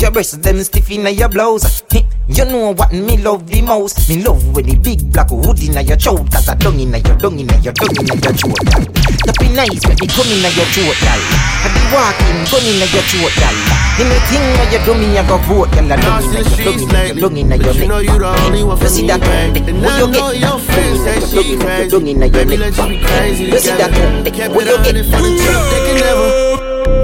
Your 0.01 0.11
breasts 0.11 0.37
them 0.37 0.61
stiff 0.63 0.91
inna 0.91 1.09
your 1.09 1.29
blouse. 1.29 1.81
Eh. 2.29 2.33
You 2.33 2.45
know 2.45 2.71
what 2.73 2.91
me 2.91 3.17
love 3.17 3.47
the 3.47 3.61
most? 3.61 4.09
Me 4.09 4.21
love 4.23 4.43
when 4.55 4.65
the 4.65 4.75
big 4.75 5.11
black 5.11 5.29
hood 5.29 5.59
inna 5.63 5.81
your 5.81 5.97
throat. 5.97 6.29
Cause 6.31 6.49
I 6.49 6.55
dung 6.55 6.79
inna 6.79 6.97
your 6.99 7.15
dung 7.17 7.39
inna 7.39 7.55
your 7.63 7.73
dung 7.73 7.95
inna 7.95 8.13
your 8.19 8.33
throat, 8.35 8.59
gal. 8.67 8.83
Tapping 9.25 9.55
nice, 9.55 9.81
make 9.87 10.01
me 10.01 10.07
come 10.07 10.27
inna 10.27 10.49
your 10.51 10.67
throat, 10.75 10.97
gal. 10.99 11.19
I 11.63 11.67
be 11.71 11.81
walking, 11.95 12.39
gun 12.51 12.65
inna 12.67 12.85
your 12.91 13.05
throat, 13.07 13.33
gal. 13.39 13.55
Anything 13.97 14.43
where 14.59 14.69
you 14.69 14.79
do 14.85 14.93
me, 14.93 15.17
I 15.17 15.23
go 15.27 15.37
vote, 15.47 15.71
gal. 15.71 15.87
I 15.87 15.97
dung 16.03 16.27
inna 16.27 16.43
your 16.43 16.55
dung 16.67 16.77
inna 16.83 17.07
your 17.07 17.15
dung 17.15 17.37
inna 17.37 17.55
your 17.55 17.65
But 17.73 17.75
you 17.79 17.87
know 17.87 17.99
you 17.99 18.19
the 18.19 18.27
only 18.43 18.63
one 18.63 18.77
for 18.77 18.89
me, 18.91 19.07
that 19.07 19.21
thing? 19.23 19.69
And 19.69 19.85
I 19.87 19.99
know 20.03 20.31
your 20.31 20.59
that? 20.59 20.61
friends 20.67 20.99
say 21.03 21.41
she 21.43 21.57
crazy. 21.57 21.89
dung 21.89 22.07
inna 22.07 22.25
your 22.27 22.43
Baby, 22.45 22.57
neck. 22.57 22.77
let's 22.77 22.89
be 22.91 22.99
crazy 23.01 23.43
You 23.45 23.57
see 23.59 23.71
that 23.79 23.87
together. 23.87 24.31
Kept 24.35 24.53
it 24.53 24.67
on 24.67 24.83
the 24.83 25.01
that? 25.01 25.15
trip, 25.15 25.63
they 25.71 25.81
can 25.87 25.97
never 26.03 26.27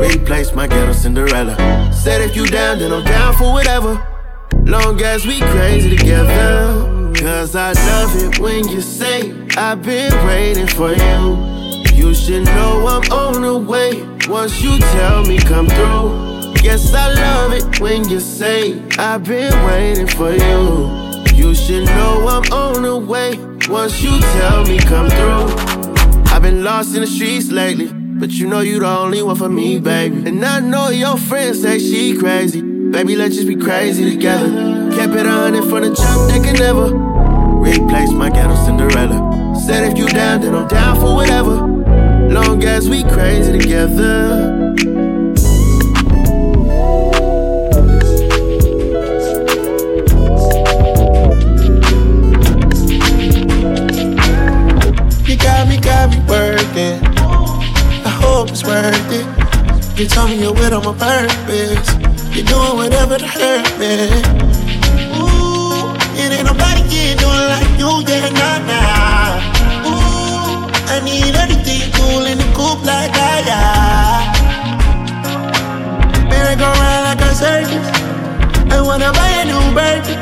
replace 0.03 0.53
my 0.53 0.67
ghetto 0.67 0.91
Cinderella. 0.93 1.55
Said 1.93 2.21
if 2.21 2.35
you 2.35 2.45
down, 2.45 2.79
then 2.79 2.91
I'm 2.91 3.03
down 3.05 3.33
for 3.35 3.51
whatever. 3.53 3.97
Long 4.65 5.01
as 5.01 5.25
we 5.25 5.39
crazy 5.39 5.95
together. 5.95 7.11
Cause 7.15 7.55
I 7.55 7.73
love 7.73 8.15
it 8.15 8.39
when 8.39 8.67
you 8.67 8.81
say, 8.81 9.31
I've 9.55 9.83
been 9.83 10.13
waiting 10.25 10.67
for 10.67 10.91
you. 10.91 11.53
You 11.93 12.13
should 12.13 12.45
know 12.45 12.87
I'm 12.87 13.11
on 13.11 13.41
the 13.41 13.57
way. 13.57 14.03
Once 14.27 14.61
you 14.61 14.77
tell 14.79 15.25
me 15.25 15.37
come 15.37 15.67
through. 15.67 16.53
Yes, 16.63 16.93
I 16.93 17.13
love 17.13 17.53
it 17.53 17.79
when 17.81 18.07
you 18.09 18.19
say, 18.19 18.81
I've 18.97 19.23
been 19.25 19.53
waiting 19.65 20.07
for 20.07 20.31
you. 20.31 20.89
You 21.33 21.53
should 21.53 21.85
know 21.85 22.27
I'm 22.27 22.51
on 22.53 22.83
the 22.83 22.97
way. 22.97 23.37
Once 23.69 24.01
you 24.01 24.17
tell 24.19 24.65
me 24.65 24.79
come 24.79 25.09
through. 25.09 26.23
I've 26.33 26.41
been 26.41 26.63
lost 26.63 26.95
in 26.95 27.01
the 27.01 27.07
streets 27.07 27.51
lately. 27.51 27.91
But 27.93 28.31
you 28.31 28.47
know 28.47 28.61
you're 28.61 28.79
the 28.79 28.87
only 28.87 29.21
one 29.21 29.35
for 29.35 29.49
me, 29.49 29.79
baby. 29.79 30.27
And 30.27 30.43
I 30.43 30.59
know 30.61 30.89
your 30.89 31.17
friends 31.17 31.61
say 31.61 31.79
she 31.79 32.17
crazy. 32.17 32.72
Baby, 32.93 33.15
let's 33.15 33.33
just 33.33 33.47
be 33.47 33.55
crazy 33.55 34.07
together. 34.07 34.51
Kept 34.95 35.15
it 35.15 35.25
on 35.25 35.55
it 35.55 35.63
from 35.63 35.81
the 35.81 35.95
jump, 35.95 36.31
they 36.31 36.39
can 36.39 36.53
never 36.53 36.93
replace 36.93 38.11
my 38.11 38.29
ghetto 38.29 38.53
Cinderella. 38.65 39.55
Said 39.65 39.91
if 39.91 39.97
you 39.97 40.07
down, 40.09 40.41
then 40.41 40.53
I'm 40.53 40.67
down 40.67 40.97
for 40.97 41.15
whatever. 41.15 41.55
Long 42.29 42.63
as 42.63 42.87
we 42.87 43.01
crazy 43.05 43.57
together. 43.57 44.75
You 55.25 55.35
got 55.35 55.67
me, 55.67 55.79
got 55.79 56.11
me 56.11 56.19
working. 56.29 57.03
I 58.05 58.19
hope 58.21 58.49
it's 58.49 58.63
worth 58.63 59.11
it. 59.11 59.99
You 59.99 60.07
told 60.07 60.29
me 60.29 60.43
you're 60.43 60.53
with 60.53 60.73
on 60.73 60.85
my 60.85 60.93
purpose. 60.93 62.12
You're 62.35 62.45
doing 62.45 62.75
whatever 62.75 63.19
to 63.19 63.27
hurt 63.27 63.77
me. 63.77 64.09
Ooh, 65.21 65.93
it 66.17 66.31
ain't 66.33 66.45
nobody 66.45 66.81
can 66.89 67.15
do 67.17 67.29
it 67.29 67.47
like 67.53 67.69
you, 67.77 68.01
yeah, 68.09 68.29
nah, 68.33 68.57
nah. 68.69 69.37
Ooh, 69.85 70.65
I 70.89 70.99
need 71.05 71.35
everything 71.35 71.91
cool 71.93 72.25
in 72.25 72.39
the 72.39 72.45
coupe 72.55 72.83
like 72.83 73.13
that, 73.13 73.45
yeah. 73.45 74.33
Merry 76.27 76.55
go 76.55 76.65
round 76.65 77.03
like 77.05 77.21
a 77.21 77.35
circus. 77.35 77.87
I 78.73 78.81
wanna 78.81 79.11
buy 79.13 79.29
a 79.29 79.45
new 79.45 79.61
baby. 79.77 80.17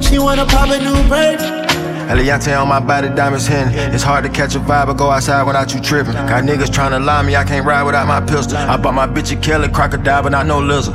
She 0.00 0.18
wanna 0.18 0.46
pop 0.46 0.70
a 0.70 0.78
new 0.78 0.96
baby. 1.10 1.67
Eliantte 2.08 2.58
on 2.58 2.66
my 2.68 2.80
body, 2.80 3.10
diamonds 3.10 3.46
hitting. 3.46 3.68
It's 3.92 4.02
hard 4.02 4.24
to 4.24 4.30
catch 4.30 4.54
a 4.54 4.60
vibe 4.60 4.88
or 4.88 4.94
go 4.94 5.10
outside 5.10 5.42
without 5.42 5.74
you 5.74 5.80
tripping. 5.80 6.14
Got 6.14 6.44
niggas 6.44 6.72
tryna 6.72 7.04
lie 7.04 7.22
me, 7.22 7.36
I 7.36 7.44
can't 7.44 7.66
ride 7.66 7.82
without 7.82 8.08
my 8.08 8.20
pistol. 8.20 8.56
I 8.56 8.78
bought 8.78 8.94
my 8.94 9.06
bitch 9.06 9.30
a 9.30 9.36
Kelly 9.36 9.68
crocodile, 9.68 10.22
but 10.22 10.34
I 10.34 10.42
know 10.42 10.58
lizard. 10.58 10.94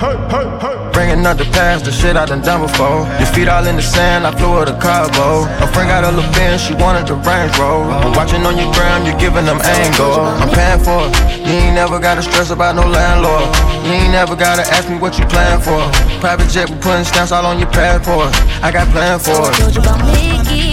Bringing 0.92 1.26
up 1.26 1.38
the 1.38 1.46
past, 1.54 1.86
the 1.86 1.92
shit 1.92 2.18
I 2.18 2.26
done 2.26 2.42
done 2.42 2.62
before. 2.62 3.06
Your 3.22 3.30
feet 3.30 3.48
all 3.48 3.66
in 3.68 3.76
the 3.76 3.82
sand, 3.82 4.26
I 4.26 4.32
flew 4.34 4.58
her 4.58 4.66
to 4.66 4.74
Cabo. 4.82 5.46
A 5.62 5.68
friend 5.70 5.90
got 5.90 6.04
a 6.04 6.10
little 6.10 6.32
Benz, 6.34 6.66
she 6.66 6.74
wanted 6.74 7.06
the 7.06 7.14
Range 7.14 7.54
Rover. 7.62 7.94
I'm 7.94 8.14
watching 8.14 8.42
on 8.42 8.58
your 8.58 8.74
gram, 8.74 9.06
you're 9.06 9.18
giving 9.18 9.46
them 9.46 9.62
angle. 9.62 10.18
I'm 10.42 10.50
paying 10.50 10.82
for 10.82 10.98
it. 11.06 11.14
You 11.46 11.54
ain't 11.62 11.76
never 11.76 12.00
gotta 12.00 12.24
stress 12.24 12.50
about 12.50 12.74
no 12.76 12.90
landlord. 12.90 13.54
You 13.86 14.02
ain't 14.02 14.14
never 14.14 14.36
gotta 14.36 14.66
ask 14.74 14.90
me 14.90 14.98
what 14.98 15.20
you 15.20 15.26
plan 15.26 15.62
for. 15.62 15.78
Private 16.22 16.50
jet, 16.50 16.70
we 16.72 16.76
putting 16.78 17.06
stamps 17.06 17.32
all 17.32 17.46
on 17.46 17.60
your 17.60 17.70
passport. 17.70 18.34
I 18.66 18.72
got 18.72 18.90
plans 18.90 19.30
for 19.30 19.46
it. 19.46 20.73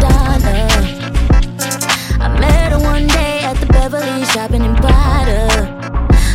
Heard 0.00 0.40
about 0.40 0.40
Donna? 0.40 1.00
I 2.20 2.38
met 2.38 2.72
her 2.72 2.78
one 2.78 3.06
day 3.06 3.40
at 3.42 3.56
the 3.56 3.66
Beverly 3.66 4.24
shopping 4.26 4.64
in 4.64 4.74
Prada. 4.76 5.48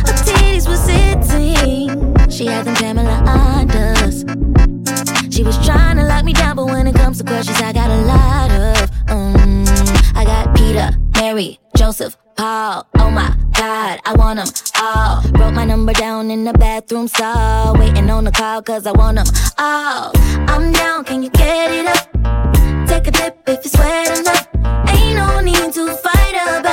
Her 0.06 0.16
titties 0.24 0.68
were 0.68 0.76
sitting, 0.76 2.30
she 2.30 2.46
had 2.46 2.66
them 2.66 2.74
Pamela 2.76 3.22
Anders. 3.26 4.24
She 5.34 5.42
was 5.42 5.56
trying 5.64 5.96
to 5.96 6.04
lock 6.04 6.24
me 6.24 6.32
down, 6.32 6.56
but 6.56 6.66
when 6.66 6.86
it 6.86 6.94
comes 6.94 7.18
to 7.18 7.24
questions, 7.24 7.60
I 7.60 7.72
got 7.72 7.90
a 7.90 8.02
lot 8.02 8.50
of. 8.50 8.90
Um, 9.08 9.64
I 10.14 10.24
got 10.24 10.56
Peter, 10.56 10.90
Mary, 11.20 11.58
Joseph, 11.76 12.16
Paul. 12.36 12.86
Oh 12.98 13.10
my 13.10 13.34
God, 13.54 14.00
I 14.04 14.14
want 14.14 14.38
them 14.38 14.48
all. 14.80 15.22
Wrote 15.40 15.54
my 15.54 15.64
number 15.64 15.92
down 15.92 16.30
in 16.30 16.44
the 16.44 16.52
bathroom 16.52 17.08
stall, 17.08 17.74
waiting 17.74 18.10
on 18.10 18.24
the 18.24 18.32
call 18.32 18.62
cause 18.62 18.86
I 18.86 18.92
want 18.92 19.16
them 19.16 19.26
all. 19.58 20.12
I'm 20.48 20.72
down, 20.72 21.04
can 21.04 21.22
you 21.22 21.30
get 21.30 21.70
it 21.70 21.86
up? 21.86 22.86
Take 22.88 23.06
a 23.08 23.10
dip 23.10 23.42
if 23.46 23.64
you 23.64 23.70
sweat 23.70 24.18
enough. 24.18 24.48
Ain't 24.90 25.16
no 25.16 25.40
need 25.40 25.72
to 25.72 25.94
fight 25.96 26.34
about 26.34 26.65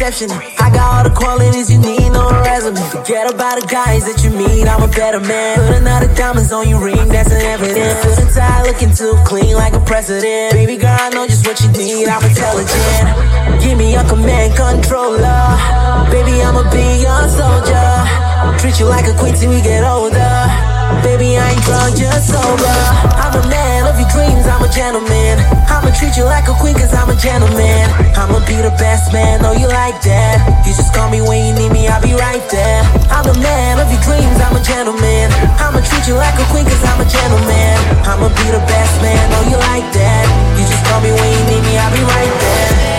deception. 0.00 0.32
I 0.58 0.72
got 0.72 0.80
all 0.80 1.04
the 1.04 1.14
qualities 1.14 1.70
you 1.70 1.78
need, 1.78 2.08
no 2.10 2.32
resume. 2.40 2.80
Forget 2.88 3.28
about 3.28 3.60
the 3.60 3.66
guys 3.68 4.08
that 4.08 4.24
you 4.24 4.30
meet, 4.32 4.64
I'm 4.64 4.82
a 4.82 4.88
better 4.88 5.20
man. 5.20 5.60
Put 5.60 5.76
another 5.76 6.08
diamonds 6.14 6.52
on 6.52 6.68
your 6.68 6.80
ring, 6.80 7.08
that's 7.08 7.30
an 7.30 7.42
evidence. 7.44 8.00
Suit 8.00 8.24
and 8.24 8.32
tie, 8.32 8.64
looking 8.64 8.92
too 8.96 9.12
clean 9.28 9.54
like 9.56 9.74
a 9.74 9.80
president. 9.80 10.56
Baby 10.56 10.76
girl, 10.80 10.96
I 10.96 11.10
know 11.10 11.26
just 11.26 11.46
what 11.46 11.60
you 11.60 11.68
need, 11.76 12.08
I'm 12.08 12.24
intelligent. 12.24 13.60
Give 13.60 13.76
me 13.76 13.94
a 13.94 14.04
command 14.08 14.56
controller. 14.56 15.44
Baby, 16.08 16.40
I'ma 16.40 16.64
be 16.72 17.04
your 17.04 17.24
soldier. 17.28 17.92
Treat 18.56 18.80
you 18.80 18.88
like 18.88 19.04
a 19.04 19.14
queen 19.20 19.36
till 19.36 19.52
we 19.52 19.60
get 19.60 19.84
older. 19.84 20.32
Baby, 21.04 21.36
I 21.36 21.52
ain't 21.52 21.64
drunk, 21.68 21.96
just 21.96 22.32
sober. 22.32 22.78
I'm 23.20 23.36
a 23.36 23.44
man 23.52 23.79
dreams, 24.12 24.46
I'm 24.46 24.62
a 24.62 24.70
gentleman. 24.70 25.38
I'ma 25.70 25.90
treat 25.94 26.16
you 26.16 26.24
like 26.24 26.46
a 26.48 26.54
queen, 26.58 26.74
cause 26.74 26.92
I'm 26.94 27.10
a 27.10 27.16
gentleman. 27.16 27.90
I'ma 28.18 28.38
be 28.46 28.58
the 28.58 28.74
best 28.78 29.12
man, 29.12 29.42
know 29.42 29.52
you 29.52 29.68
like 29.68 29.98
that. 30.02 30.42
You 30.66 30.72
just 30.74 30.92
call 30.94 31.10
me 31.10 31.20
when 31.22 31.46
you 31.46 31.54
need 31.54 31.72
me, 31.72 31.88
I'll 31.88 32.02
be 32.02 32.14
right 32.14 32.42
there. 32.50 32.82
I'm 33.10 33.24
the 33.24 33.38
man 33.38 33.78
of 33.78 33.90
your 33.90 34.02
dreams, 34.02 34.38
I'm 34.42 34.54
a 34.56 34.62
gentleman. 34.62 35.30
I'ma 35.58 35.80
treat 35.80 36.06
you 36.06 36.14
like 36.14 36.36
a 36.38 36.46
queen, 36.50 36.66
cause 36.66 36.82
I'm 36.84 37.00
a 37.00 37.08
gentleman. 37.08 37.74
I'ma 38.06 38.28
be 38.28 38.46
the 38.50 38.62
best 38.66 38.94
man, 39.02 39.22
know 39.30 39.42
you 39.50 39.58
like 39.70 39.86
that. 39.94 40.24
You 40.58 40.64
just 40.66 40.82
call 40.86 41.00
me 41.00 41.10
when 41.14 41.30
you 41.30 41.42
need 41.50 41.62
me, 41.64 41.74
I'll 41.78 41.94
be 41.94 42.02
right 42.02 42.34
there. 42.40 42.89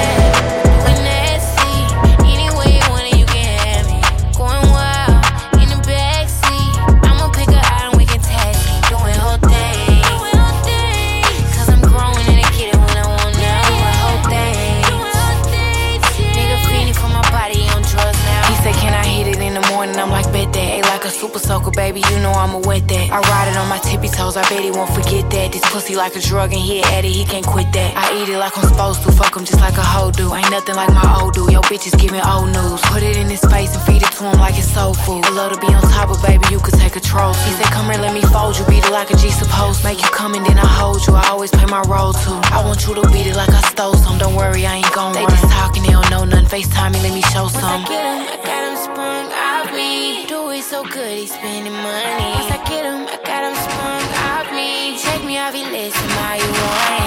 Ain 20.55 20.83
like 20.83 21.05
a 21.05 21.09
super 21.09 21.39
soaker, 21.39 21.71
baby, 21.71 22.01
you 22.09 22.19
know 22.19 22.31
I'ma 22.31 22.59
wet 22.59 22.87
that. 22.87 23.09
I 23.11 23.19
ride 23.19 23.47
it 23.51 23.57
on 23.57 23.67
my 23.69 23.79
tippy 23.79 24.07
toes, 24.09 24.37
I 24.37 24.43
bet 24.49 24.63
he 24.63 24.71
won't 24.71 24.91
forget 24.93 25.29
that. 25.31 25.51
This 25.51 25.61
pussy 25.71 25.95
like 25.95 26.15
a 26.15 26.19
drug 26.19 26.53
and 26.53 26.61
he 26.61 26.83
at 26.83 27.05
it, 27.05 27.11
he 27.11 27.25
can't 27.25 27.45
quit 27.45 27.71
that. 27.73 27.95
I 27.95 28.21
eat 28.21 28.29
it 28.29 28.37
like 28.37 28.57
I'm 28.57 28.67
supposed 28.67 29.03
to, 29.03 29.11
fuck 29.11 29.35
him 29.35 29.45
just 29.45 29.59
like 29.59 29.77
a 29.77 29.83
hoe 29.83 30.11
do. 30.11 30.33
Ain't 30.33 30.49
nothing 30.51 30.75
like 30.75 30.89
my 30.89 31.19
old 31.19 31.33
dude, 31.33 31.51
yo 31.51 31.61
bitches 31.61 31.97
giving 31.99 32.21
old 32.21 32.49
news. 32.51 32.81
Put 32.91 33.03
it 33.03 33.17
in 33.17 33.27
his 33.27 33.41
face 33.51 33.73
and 33.75 33.83
feed 33.83 34.03
it 34.03 34.11
to 34.19 34.23
him 34.29 34.39
like 34.39 34.57
it's 34.57 34.71
soul 34.71 34.93
food. 34.93 35.25
I 35.25 35.31
love 35.31 35.53
to 35.53 35.59
be 35.59 35.73
on 35.73 35.81
top 35.93 36.09
of, 36.09 36.21
baby, 36.21 36.45
you 36.51 36.59
could 36.59 36.75
take 36.75 36.95
a 36.95 36.99
trophy. 36.99 37.39
He 37.49 37.55
said, 37.55 37.71
come 37.71 37.89
here, 37.89 38.01
let 38.01 38.13
me 38.13 38.21
fold 38.33 38.57
you, 38.57 38.65
beat 38.65 38.83
it 38.83 38.91
like 38.91 39.09
a 39.11 39.17
G 39.17 39.29
supposed. 39.31 39.83
Make 39.83 40.01
you 40.01 40.09
come 40.11 40.33
and 40.35 40.45
then 40.45 40.57
I 40.57 40.67
hold 40.67 41.05
you, 41.07 41.13
I 41.15 41.27
always 41.29 41.51
play 41.51 41.65
my 41.65 41.81
role 41.87 42.13
too. 42.13 42.37
I 42.51 42.63
want 42.65 42.85
you 42.87 42.93
to 42.95 43.03
beat 43.09 43.27
it 43.27 43.35
like 43.35 43.49
I 43.49 43.61
stole 43.71 43.95
some, 43.95 44.17
don't 44.17 44.35
worry, 44.35 44.65
I 44.65 44.75
ain't 44.83 44.93
gon' 44.93 45.13
They 45.13 45.21
run. 45.21 45.31
just 45.31 45.49
talking, 45.51 45.83
they 45.83 45.91
don't 45.91 46.09
know 46.09 46.25
nothing, 46.25 46.47
FaceTime 46.47 46.93
me, 46.93 46.99
let 47.01 47.13
me 47.13 47.21
show 47.33 47.47
some. 47.47 47.83
I 47.83 47.87
get 47.87 48.03
him, 48.03 48.21
I 48.27 48.37
got 48.45 48.61
him 48.67 48.75
sprung 48.77 49.27
off 49.31 49.73
me. 49.75 50.25
Do 50.27 50.40
it 50.49 50.63
so 50.63 50.83
good, 50.83 51.17
he's 51.17 51.33
spending 51.33 51.73
money. 51.73 52.31
Once 52.33 52.51
I 52.51 52.63
get 52.67 52.85
him, 52.85 53.05
I 53.07 53.17
got 53.23 53.43
him 53.45 53.55
sprung 53.55 54.03
off 54.29 54.51
me. 54.51 54.97
Take 54.97 55.23
me 55.25 55.37
off 55.37 55.55
your 55.55 55.69
list, 55.71 55.95
how 55.95 56.35
you 56.35 56.51
want 56.51 57.00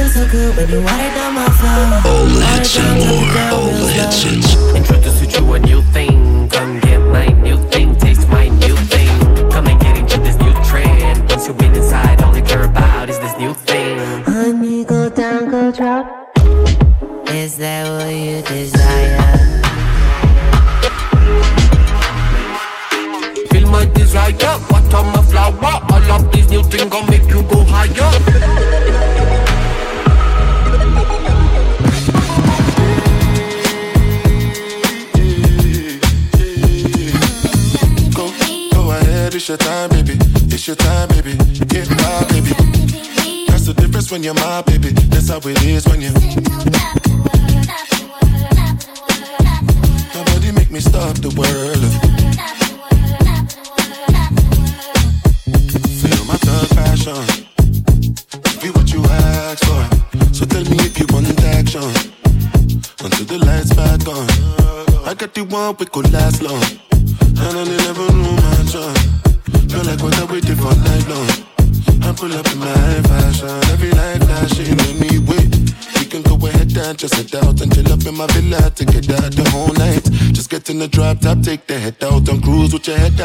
Feels 0.00 0.14
so 0.14 0.26
good 0.30 0.56
when 0.56 0.66
you 0.70 0.80
water 0.80 1.14
down 1.14 1.34
my 1.34 1.46
flower. 1.60 2.00
All 2.06 2.24
hits 2.24 2.78
and 2.78 3.06
more. 3.06 3.42
All 3.52 3.66
the 3.66 3.92
hits 3.92 4.24
and 4.24 4.40
Introduce 4.42 4.59
difference 44.34 44.69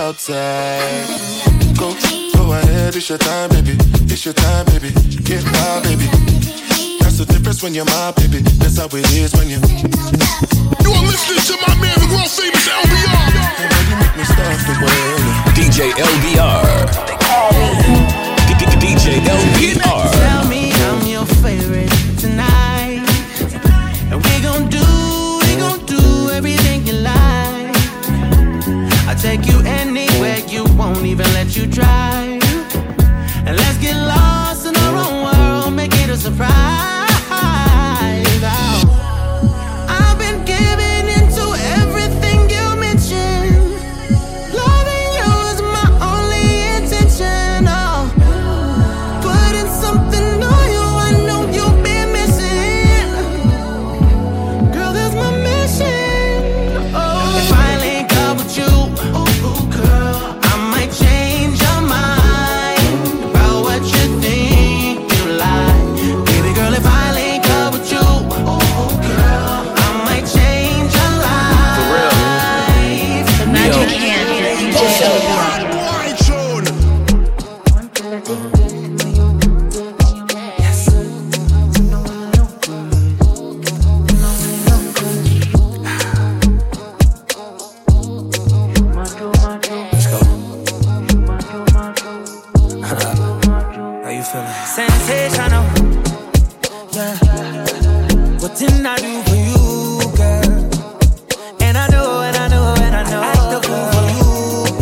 outside. 0.05 1.07
Go, 1.79 1.89
go 2.37 2.53
ahead, 2.53 2.95
it's 2.95 3.09
your 3.09 3.17
time, 3.17 3.49
baby. 3.49 3.73
It's 4.05 4.23
your 4.23 4.35
time, 4.35 4.65
baby. 4.67 4.93
Get 5.25 5.41
wild, 5.49 5.83
baby. 5.83 6.05
That's 7.01 7.17
the 7.17 7.25
difference 7.25 7.63
when 7.63 7.73
you're 7.73 7.89
my 7.89 8.13
baby. 8.15 8.39
That's 8.61 8.77
how 8.77 8.85
it 8.85 9.05
is 9.17 9.33
when 9.33 9.49
you. 9.49 9.57
You 10.85 10.91
are 10.93 11.05
listening 11.09 11.41
to 11.49 11.55
my 11.65 11.73
man, 11.81 11.97
the 11.97 12.09
world 12.13 12.29
famous 12.29 12.67
LBR. 12.69 13.33
Nobody 13.57 13.93
make 13.97 14.15
me 14.17 14.25
stop 14.29 14.57
the 14.69 14.75
world. 14.77 15.21
DJ 15.57 15.89
LBR. 15.97 16.65
DJ 18.77 19.25
LBR. 19.25 20.14
Even 31.15 31.33
let 31.33 31.55
you 31.55 31.65
drive. 31.65 32.34
sensational. 94.63 95.65
Yeah. 96.91 97.15
What 98.39 98.55
did 98.57 98.85
I 98.85 98.95
do 98.97 99.11
for 99.27 99.35
you, 99.35 99.57
girl? 100.15 100.49
And 101.61 101.77
I 101.77 101.87
know, 101.87 102.21
and 102.21 102.37
I 102.37 102.47
know, 102.47 102.75
and 102.77 102.95
I 102.95 103.03
know. 103.09 103.21
I 103.21 103.33
act 103.35 103.49
the 103.51 103.59
fool 103.67 103.85
for 103.91 104.05
you. 104.15 104.29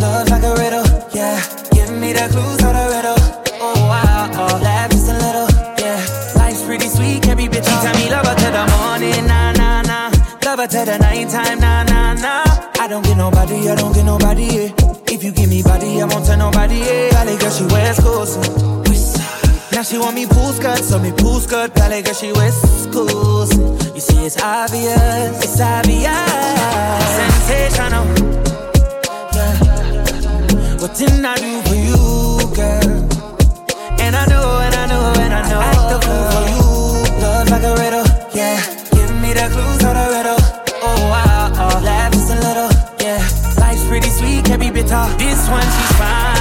Love's 0.00 0.30
like 0.30 0.44
a 0.44 0.54
riddle, 0.54 0.86
yeah. 1.14 1.40
Give 1.72 1.90
me 1.98 2.12
the 2.12 2.28
clues 2.30 2.58
to 2.58 2.68
the 2.70 2.84
riddle. 2.94 3.18
Oh 3.60 3.74
wow, 3.88 4.30
oh, 4.34 4.60
laugh 4.62 4.90
just 4.90 5.10
a 5.10 5.14
little, 5.14 5.48
yeah. 5.80 5.98
Life's 6.36 6.62
pretty 6.64 6.88
sweet, 6.88 7.22
can't 7.22 7.38
be 7.38 7.48
bitchy. 7.48 7.74
Tell 7.82 7.94
me 7.96 8.10
lover 8.10 8.34
till 8.36 8.52
the 8.52 8.64
morning, 8.76 9.26
nah 9.26 9.52
nah 9.52 9.82
nah. 9.82 10.10
Lover 10.44 10.66
till 10.66 10.84
the 10.84 10.98
nighttime, 10.98 11.58
nah 11.58 11.82
nah 11.84 12.14
nah. 12.14 12.44
I 12.78 12.86
don't 12.88 13.04
get 13.04 13.16
nobody, 13.16 13.68
I 13.68 13.74
don't 13.74 13.92
get 13.94 14.04
nobody. 14.04 14.44
Yeah. 14.44 14.72
If 15.08 15.24
you 15.24 15.32
give 15.32 15.48
me 15.48 15.62
body, 15.62 16.02
I 16.02 16.04
won't 16.04 16.26
tell 16.26 16.36
nobody. 16.36 16.76
Yeah. 16.76 17.10
Valley 17.10 17.38
girl, 17.38 17.50
she 17.50 17.64
wears 17.72 17.98
clothes. 17.98 18.83
Now 19.74 19.82
she 19.82 19.98
want 19.98 20.14
me 20.14 20.24
pool 20.24 20.52
skirt, 20.52 20.78
so 20.78 21.00
me 21.00 21.10
pool 21.10 21.40
skirt. 21.40 21.74
Valley 21.74 22.00
girl, 22.02 22.14
she 22.14 22.30
wears 22.30 22.54
schools. 22.54 23.50
You 23.92 24.00
see, 24.00 24.24
it's 24.24 24.40
obvious, 24.40 25.42
it's 25.42 25.60
obvious. 25.60 26.14
Sensational. 27.18 28.06
Yeah. 29.34 30.78
What 30.78 30.94
didn't 30.96 31.24
I 31.24 31.34
do 31.34 31.60
for 31.66 31.74
you, 31.74 32.54
girl? 32.54 32.88
And 33.98 34.14
I 34.14 34.24
know, 34.26 34.60
and 34.62 34.74
I 34.76 34.86
know, 34.86 35.12
and 35.18 35.34
I 35.34 35.42
know. 35.50 35.58
I 35.58 35.66
act 35.74 35.86
the 35.90 35.98
fool 36.06 36.24
for 36.30 36.44
you. 36.54 36.62
Love 37.20 37.50
like 37.50 37.64
a 37.64 37.74
riddle, 37.74 38.06
yeah. 38.32 38.62
Give 38.94 39.10
me 39.20 39.32
the 39.32 39.48
clues 39.50 39.82
of 39.82 39.94
the 39.98 40.06
riddle. 40.14 40.40
Oh, 40.86 40.98
wow, 41.10 41.50
oh, 41.52 41.82
laugh 41.82 42.12
just 42.12 42.30
a 42.30 42.36
little, 42.46 42.70
yeah. 43.00 43.18
Life's 43.58 43.84
pretty 43.88 44.10
sweet, 44.10 44.44
can't 44.44 44.60
be 44.60 44.70
bitter. 44.70 45.04
This 45.18 45.48
one, 45.48 45.62
she's 45.62 45.96
fine. 45.98 46.33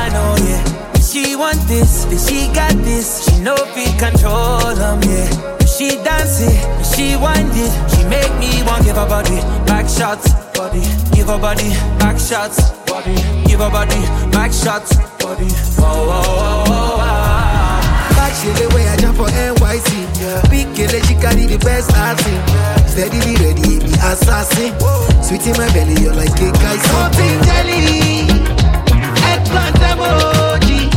She 1.24 1.38
want 1.38 1.60
this, 1.68 2.04
she 2.28 2.52
got 2.54 2.76
this. 2.84 3.24
She 3.24 3.40
know 3.40 3.56
fi 3.56 3.86
control 3.98 4.76
them, 4.76 5.00
yeah. 5.04 5.32
She 5.66 5.96
dance 6.04 6.42
it, 6.42 6.60
she 6.84 7.16
wind 7.16 7.50
it. 7.56 7.72
She 7.96 8.04
make 8.12 8.34
me 8.44 8.62
want 8.68 8.84
give 8.84 8.98
her 8.98 9.08
body 9.08 9.40
back 9.64 9.88
shots, 9.88 10.34
body. 10.54 10.84
Give 11.16 11.28
her 11.28 11.40
body 11.40 11.70
back 11.98 12.20
shots, 12.20 12.60
body. 12.84 13.16
Give 13.48 13.60
her 13.62 13.72
body 13.72 14.02
back 14.36 14.52
shots, 14.52 14.98
body. 15.24 15.48
Whoa, 15.80 15.88
whoa, 15.88 16.22
whoa, 16.28 16.64
whoa, 16.68 16.98
whoa. 17.00 18.16
Back 18.20 18.34
she 18.36 18.52
the 18.60 18.68
way 18.76 18.86
I 18.90 18.98
jump 18.98 19.16
for 19.16 19.28
NYC. 19.32 19.90
Yeah. 20.20 20.44
Big 20.52 20.76
killer, 20.76 21.02
she 21.08 21.16
carry 21.16 21.46
the 21.48 21.58
best 21.58 21.90
I 21.96 22.16
sing. 22.20 22.44
Steadily 22.92 23.36
ready, 23.40 23.80
the 23.80 23.96
assassin. 24.12 24.76
Sweet 25.24 25.48
in 25.48 25.56
my 25.56 25.72
belly, 25.72 25.96
you're 26.04 26.14
like 26.14 26.36
a 26.36 26.52
guy. 26.52 26.78
Something 26.84 27.42
jelly, 27.48 28.28
eggplant 29.24 29.76
emoji. 29.80 30.93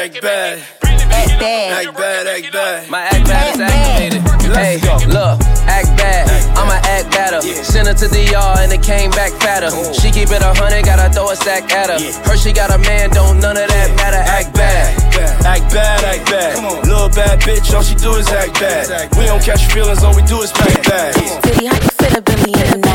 Act 0.00 0.22
bad, 0.22 0.64
act 0.80 0.96
bad. 0.96 1.12
Act 1.12 1.40
bad. 1.40 1.86
Act 1.86 1.98
bad, 1.98 2.26
act 2.26 2.52
bad. 2.54 2.88
My 2.88 3.02
act 3.02 3.26
bad 3.28 3.52
is 3.52 3.60
activated. 3.60 4.22
Hey, 4.56 4.80
look, 5.12 5.36
act 5.68 5.92
bad. 6.00 6.24
I'ma 6.56 6.80
act 6.88 7.10
better. 7.12 7.42
Sent 7.42 7.86
her 7.86 7.92
to 7.92 8.08
the 8.08 8.24
yard 8.32 8.60
and 8.60 8.72
it 8.72 8.82
came 8.82 9.10
back 9.10 9.30
fatter. 9.44 9.68
She 9.92 10.10
keep 10.10 10.32
it 10.32 10.40
a 10.40 10.56
hundred, 10.56 10.86
gotta 10.86 11.12
throw 11.12 11.28
a 11.28 11.36
stack 11.36 11.70
at 11.70 11.92
her. 11.92 12.00
Her 12.24 12.36
she 12.38 12.54
got 12.54 12.72
a 12.72 12.78
man, 12.78 13.10
don't 13.10 13.40
none 13.40 13.58
of 13.58 13.68
that 13.68 13.92
matter. 14.00 14.24
Act 14.24 14.56
bad. 14.56 14.96
Act 15.44 15.68
bad, 15.68 16.00
act 16.02 16.24
bad. 16.32 16.56
Little 16.88 17.10
bad 17.10 17.38
bitch, 17.40 17.68
all 17.76 17.82
she 17.82 17.94
do 17.94 18.16
is 18.16 18.28
act 18.32 18.54
bad. 18.54 19.14
We 19.18 19.26
don't 19.26 19.44
catch 19.44 19.68
feelings, 19.68 20.02
all 20.02 20.16
we 20.16 20.22
do 20.22 20.40
is 20.40 20.50
act 20.56 20.88
bad. 20.88 21.12
Diddy, 21.44 21.66
how 21.66 21.76
you 21.76 21.92
feel 22.00 22.16
about 22.16 22.40
me 22.40 22.56
in 22.56 22.80
the 22.80 22.90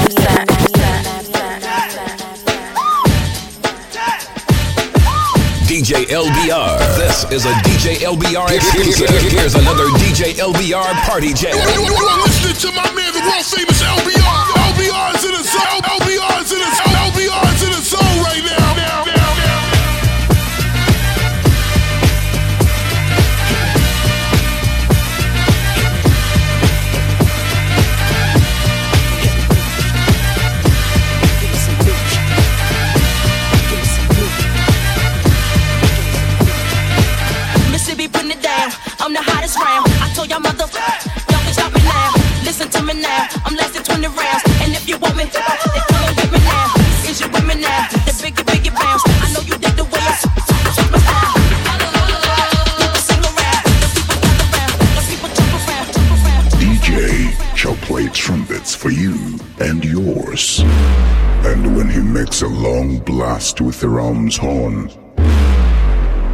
DJ 5.76 6.07
LBR. 6.07 6.80
This 6.95 7.28
is 7.36 7.43
a 7.43 7.51
DJ 7.67 7.99
LBR 7.99 8.47
exclusive. 8.47 9.11
Here's 9.28 9.55
another 9.55 9.84
DJ 9.99 10.32
LBR 10.39 10.88
party 11.03 11.34
jam. 11.34 11.51
You, 11.51 11.84
are 11.91 12.19
listening 12.23 12.55
to 12.63 12.71
my 12.71 12.88
man, 12.95 13.11
the 13.11 13.19
world 13.19 13.43
famous 13.43 13.84
LBR. 13.84 14.39
LBR 14.71 15.15
is 15.19 15.26
in 15.28 15.36
the 15.36 15.43
zone. 15.43 15.84
LBR 15.99 16.36
is 16.39 16.51
in 16.55 16.59
the 16.63 16.71
zone. 16.80 16.95
LBR 17.11 17.43
is 17.51 17.63
in 17.67 17.71
the 17.76 17.84
zone 17.84 18.17
right 18.23 18.43
now, 18.47 18.64
Listen 42.95 43.01
now. 43.01 43.27
I'm 43.45 43.55
less 43.55 43.73
20 43.73 44.07
rounds. 44.07 44.43
And 44.61 44.73
if 44.73 44.87
you 44.87 44.97
want 44.97 45.17
me, 45.17 45.23
you. 45.23 45.29
I 45.37 45.71
shall 57.55 57.75
play 57.77 58.07
trumpets 58.09 58.75
for 58.75 58.91
you 58.91 59.39
and 59.59 59.83
yours. 59.83 60.59
And 61.43 61.75
when 61.75 61.89
he 61.89 61.99
makes 61.99 62.41
a 62.41 62.47
long 62.47 62.99
blast 62.99 63.61
with 63.61 63.79
the 63.79 63.89
ram's 63.89 64.37
horn, 64.37 64.89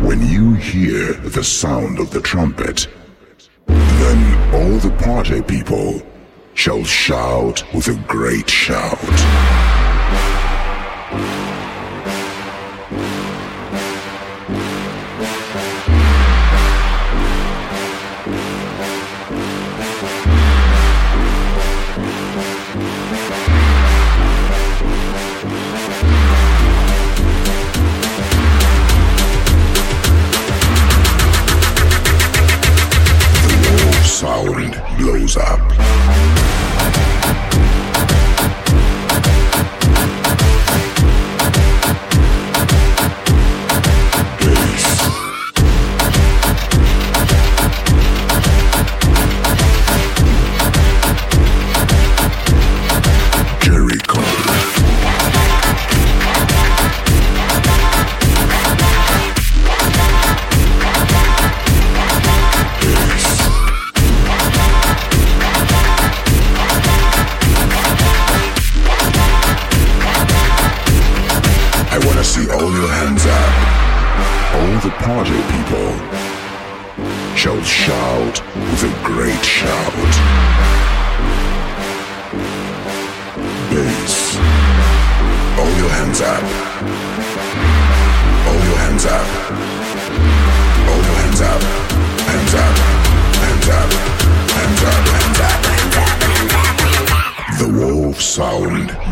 when 0.06 0.28
you 0.28 0.56
hear 0.56 1.14
the 1.14 1.44
sound 1.44 2.00
of 2.00 2.12
the 2.12 2.22
trumpet, 2.22 2.88
then 3.68 4.54
all 4.54 4.78
the 4.80 4.92
party 5.04 5.42
people 5.42 6.02
shall 6.54 6.84
shout 6.84 7.64
with 7.74 7.88
a 7.88 7.96
great 8.08 8.50
shout. 8.50 9.71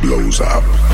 Blows 0.01 0.39
up. 0.39 0.88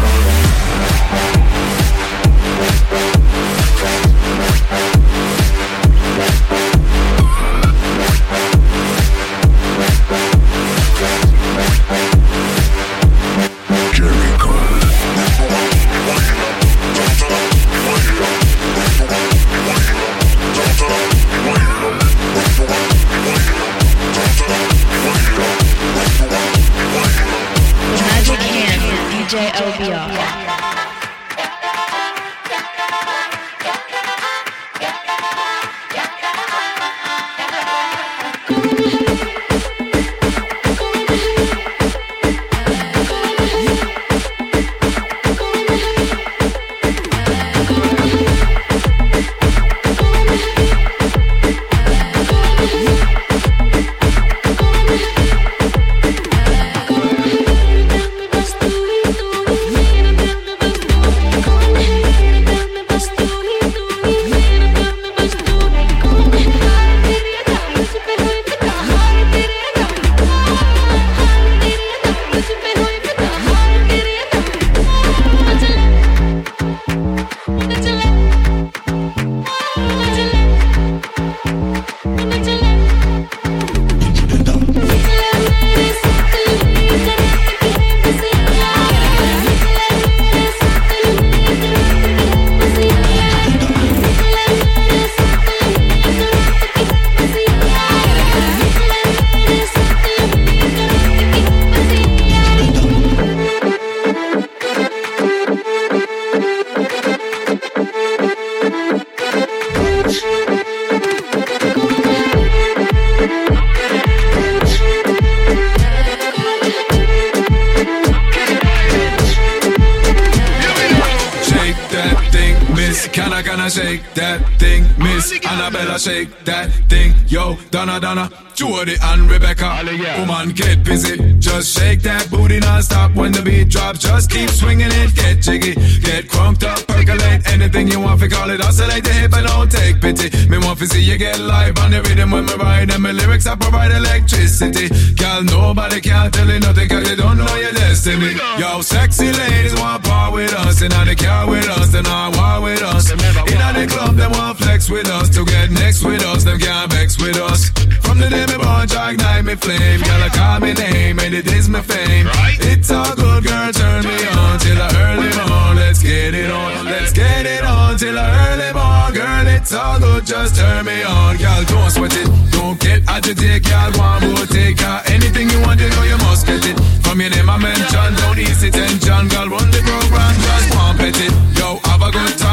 Just 134.15 134.31
keep 134.31 134.49
swinging 134.49 134.87
it, 134.87 135.13
get 135.13 135.41
jiggy. 135.41 135.75
Get 135.99 136.29
crunked 136.29 136.63
up, 136.63 136.87
percolate. 136.87 137.45
Anything 137.51 137.89
you 137.89 137.99
want, 137.99 138.21
fi 138.21 138.29
call 138.29 138.49
it. 138.49 138.61
Oscillate 138.61 139.03
the 139.03 139.11
hip 139.11 139.33
and 139.33 139.45
don't 139.45 139.69
take 139.69 139.99
pity. 139.99 140.31
Me 140.47 140.57
want 140.57 140.79
to 140.79 140.87
see 140.87 141.03
you 141.03 141.17
get 141.17 141.37
live 141.37 141.77
on 141.79 141.91
the 141.91 142.01
rhythm 142.01 142.31
when 142.31 142.45
me 142.45 142.53
ride. 142.55 142.89
And 142.91 143.03
my 143.03 143.11
lyrics, 143.11 143.45
I 143.45 143.55
provide 143.57 143.91
electricity. 143.91 144.87
Girl, 145.15 145.43
nobody 145.43 145.99
can 145.99 146.31
tell 146.31 146.47
you 146.47 146.61
nothing 146.61 146.87
cause 146.87 147.09
you 147.09 147.17
don't 147.17 147.37
know 147.37 147.55
your 147.59 147.73
destiny. 147.73 148.39
Yo, 148.57 148.79
sexy 148.79 149.33
ladies 149.33 149.75
want 149.75 150.05
part 150.05 150.31
with 150.31 150.53
us. 150.63 150.81
And 150.81 150.93
the 150.93 151.15
car 151.15 151.49
with 151.49 151.67
us, 151.67 151.91
then 151.91 152.07
I 152.07 152.31
war 152.31 152.71
with 152.71 152.83
us. 152.83 153.11
In 153.11 153.17
the 153.19 153.85
club, 153.85 154.15
they 154.15 154.27
want 154.27 154.57
flex 154.59 154.89
with 154.89 155.09
us. 155.09 155.27
To 155.35 155.43
get 155.43 155.71
next 155.71 156.05
with 156.05 156.23
us, 156.23 156.45
them 156.45 156.57
can't 156.57 156.89
vex 156.89 157.19
with 157.19 157.35
us. 157.35 157.69
From 158.15 158.23
the 158.23 158.29
day 158.29 158.45
me 158.47 158.63
born, 158.63 158.87
try 158.87 159.11
ignite 159.11 159.43
me 159.43 159.55
flame. 159.55 159.99
Girl, 159.99 160.23
I 160.23 160.29
call 160.31 160.61
me 160.61 160.71
name, 160.71 161.19
and 161.19 161.35
it 161.35 161.51
is 161.51 161.67
my 161.67 161.81
fame. 161.81 162.31
It's 162.63 162.89
all 162.89 163.13
good, 163.13 163.43
girl, 163.43 163.73
turn 163.73 164.07
me 164.07 164.15
on 164.39 164.55
till 164.63 164.79
I 164.79 164.87
early 165.03 165.35
morn. 165.35 165.75
Let's 165.75 166.01
get 166.01 166.31
it 166.33 166.49
on, 166.49 166.85
let's 166.85 167.11
get 167.11 167.45
it 167.45 167.65
on 167.65 167.97
till 167.97 168.17
I 168.17 168.23
early 168.47 168.71
morn. 168.71 169.11
Girl, 169.19 169.47
it's 169.51 169.73
all 169.73 169.99
good, 169.99 170.25
just 170.25 170.55
turn 170.55 170.85
me 170.85 171.03
on. 171.03 171.35
Girl, 171.35 171.63
don't 171.67 171.91
sweat 171.91 172.15
it, 172.15 172.31
don't 172.55 172.79
get 172.79 173.03
agitated. 173.05 173.67
Girl, 173.67 173.91
one 173.99 174.31
more 174.31 174.47
take 174.47 174.79
her. 174.79 175.03
Anything 175.11 175.49
you 175.49 175.59
want, 175.67 175.81
you 175.81 175.89
know 175.89 176.03
you 176.07 176.15
must 176.23 176.47
get 176.47 176.63
it. 176.63 176.79
From 177.03 177.19
your 177.19 177.31
name 177.31 177.49
I 177.49 177.57
mention, 177.59 178.15
don't 178.15 178.39
ease 178.39 178.61
the 178.61 178.71
tension. 178.71 179.27
Girl, 179.27 179.51
run 179.51 179.67
the 179.75 179.83
program, 179.83 180.35
just 180.39 180.71
pet 180.71 181.19
it. 181.19 181.33
Yo, 181.59 181.83
have 181.83 181.99
a 181.99 182.11
good 182.15 182.37
time, 182.39 182.39
girl, 182.39 182.39
free 182.39 182.39
up 182.39 182.44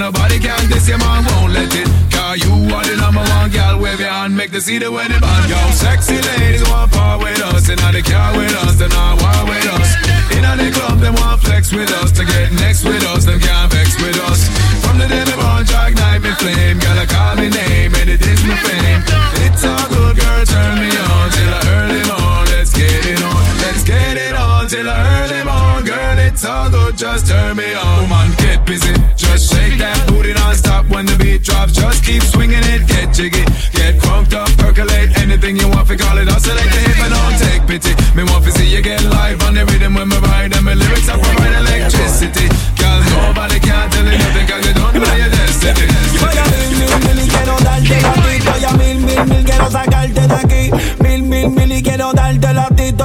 the 0.00 0.06
nobody 0.06 0.38
can 0.40 0.68
this, 0.68 0.88
your 0.88 0.98
man 0.98 1.24
won't 1.28 1.52
let 1.52 1.68
it. 1.76 1.88
Cause 2.08 2.40
you 2.40 2.52
are 2.72 2.84
the 2.84 2.96
number 2.96 3.20
one, 3.36 3.50
girl, 3.50 3.76
wave 3.78 4.00
your 4.00 4.08
hand, 4.08 4.36
make 4.36 4.50
the 4.50 4.60
see 4.60 4.78
the 4.78 4.90
wedding 4.90 5.20
band. 5.20 5.44
Yo, 5.50 5.60
sexy 5.76 6.16
ladies 6.16 6.64
want 6.68 6.92
part 6.92 7.20
with 7.20 7.40
us, 7.52 7.68
and 7.68 7.78
now 7.80 7.92
they 7.92 8.02
car 8.02 8.32
with 8.36 8.54
us, 8.64 8.76
then 8.80 8.92
I 8.92 9.12
war 9.20 9.40
with 9.44 9.68
us. 9.76 9.90
In 10.32 10.42
the 10.42 10.70
club, 10.72 10.98
they 11.00 11.12
want 11.12 11.40
flex 11.44 11.72
with 11.72 11.92
us, 12.00 12.12
to 12.12 12.24
get 12.24 12.52
next 12.64 12.84
with 12.84 13.04
us, 13.12 13.24
them 13.24 13.40
can't 13.40 13.68
vex 13.72 13.96
with 14.00 14.16
us. 14.30 14.48
From 14.80 14.96
the 14.96 15.06
day 15.06 15.24
me 15.24 15.36
born, 15.36 15.64
try 15.68 15.92
ignite 15.92 16.22
me 16.22 16.32
flame, 16.40 16.80
I 16.80 17.04
call 17.04 17.36
me 17.36 17.48
name, 17.50 17.92
and 17.94 18.08
it 18.08 18.22
is 18.24 18.40
my 18.48 18.56
fame. 18.56 19.02
It's 19.44 19.64
all 19.64 19.86
good, 19.88 20.16
girl, 20.16 20.42
turn 20.48 20.74
me 20.80 20.88
on 20.88 21.26
till 21.28 21.52
I 21.52 21.60
early 21.76 22.02
morn. 22.08 22.44
Let's 22.56 22.72
get 22.72 23.04
it 23.04 23.20
on, 23.20 23.44
let's 23.68 23.84
get 23.84 24.16
it 24.16 24.34
on 24.34 24.68
till 24.68 24.88
I 24.88 24.96
early 25.20 25.42
morn, 25.44 25.84
girl. 25.84 26.18
It's 26.24 26.44
all 26.44 26.70
good, 26.70 26.96
just 26.96 27.28
turn 27.28 27.56
me 27.56 27.74
on. 27.74 28.08
Woman, 28.08 28.39
get 28.60 28.66
busy, 28.66 28.94
just 29.16 29.52
shake 29.52 29.78
that 29.78 29.96
booty 30.08 30.32
non-stop 30.32 30.88
when 30.88 31.06
the 31.06 31.16
beat 31.16 31.42
drops. 31.42 31.72
Just 31.72 32.04
keep 32.04 32.22
swinging 32.22 32.62
it, 32.74 32.86
get 32.86 33.12
jiggy, 33.14 33.44
get 33.72 34.00
crunked 34.00 34.34
up, 34.34 34.48
percolate 34.58 35.16
anything 35.18 35.56
you 35.56 35.68
want. 35.68 35.88
fi 35.88 35.96
call 35.96 36.18
it 36.18 36.28
oscillate 36.28 36.64
the 36.64 36.80
hip 36.80 36.98
and 37.00 37.12
don't 37.14 37.38
take 37.38 37.62
pity. 37.66 37.92
Me 38.14 38.24
want 38.24 38.44
to 38.44 38.52
see 38.52 38.68
you 38.68 38.82
get 38.82 39.02
live 39.04 39.42
on 39.42 39.54
the 39.54 39.64
rhythm 39.66 39.94
when 39.94 40.08
me 40.08 40.16
ride, 40.18 40.54
and 40.54 40.64
my 40.64 40.74
lyrics 40.74 41.08
I 41.08 41.18
provide 41.18 41.54
electricity. 41.62 42.48
Girl, 42.76 43.00
nobody 43.16 43.58
can 43.60 43.90
tell 43.90 44.04
you 44.04 44.18
nothing 44.18 44.46
'cause 44.46 44.66
you 44.66 44.74
don't 44.74 44.94
know 44.94 45.14
your 45.14 45.30
destiny. 45.30 45.86
Voy 46.20 46.36
a 46.36 46.44
mil, 46.50 46.70
mil, 46.80 46.94
mil 47.06 47.20
quiero 47.28 47.56
darte 47.66 47.96
latito 48.02 48.52
y 48.60 48.64
a 48.64 48.72
mil, 48.72 48.98
mil, 49.00 49.24
mil 49.26 49.44
quiero 49.44 49.70
sacarte 49.70 50.26
de 50.26 50.34
aquí. 50.34 50.62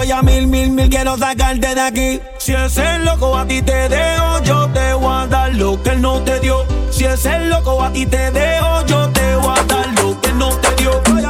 Latito 0.05 0.07
y 0.07 0.11
a 0.11 0.21
mil, 0.21 0.47
mil, 0.47 0.71
mil 0.71 0.89
quiero 0.89 1.17
sacarte 1.17 1.75
de 1.75 1.81
aquí. 1.81 2.21
Si 2.37 2.53
es 2.53 2.77
el 2.77 3.05
loco 3.05 3.37
a 3.37 3.45
ti 3.45 3.61
te 3.61 3.89
dejo, 3.89 4.43
yo 4.43 4.69
te 4.69 4.93
voy 4.93 5.23
a 5.23 5.27
dar 5.27 5.53
lo 5.55 5.81
que 5.81 5.91
él 5.91 6.01
no 6.01 6.21
te 6.21 6.39
dio. 6.39 6.65
Si 6.91 7.05
es 7.05 7.25
el 7.25 7.49
loco 7.49 7.83
a 7.83 7.91
ti 7.91 8.05
te 8.05 8.31
dejo, 8.31 8.85
yo 8.85 9.09
te 9.09 9.35
voy 9.35 9.57
a 9.57 9.63
dar 9.63 9.87
lo 9.99 10.19
que 10.21 10.29
él 10.29 10.37
no 10.37 10.49
te 10.49 10.75
dio. 10.75 11.01
Voy 11.09 11.25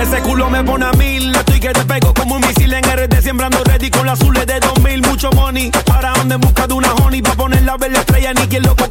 Ese 0.00 0.20
culo 0.22 0.50
me 0.50 0.64
pone 0.64 0.84
a 0.84 0.92
mil, 0.92 1.32
estoy 1.32 1.60
que 1.60 1.68
te 1.68 1.84
pego 1.84 2.12
como 2.12 2.34
un 2.34 2.40
misil 2.40 2.72
en 2.72 2.82
RD 2.82 3.22
Sembrando 3.22 3.62
ready 3.62 3.88
con 3.88 4.04
las 4.04 4.20
azules 4.20 4.44
de 4.46 4.58
2000, 4.58 5.02
mucho 5.02 5.30
money 5.30 5.70
Ahora 5.92 6.12
ando 6.20 6.34
en 6.34 6.40
busca 6.40 6.66
de 6.66 6.74
una 6.74 6.92
honey 6.94 7.22
Pa' 7.22 7.34
poner 7.36 7.62
la 7.62 7.76
verde 7.76 8.00
estrella, 8.00 8.34
ni 8.34 8.48
quien 8.48 8.64
loco 8.64 8.88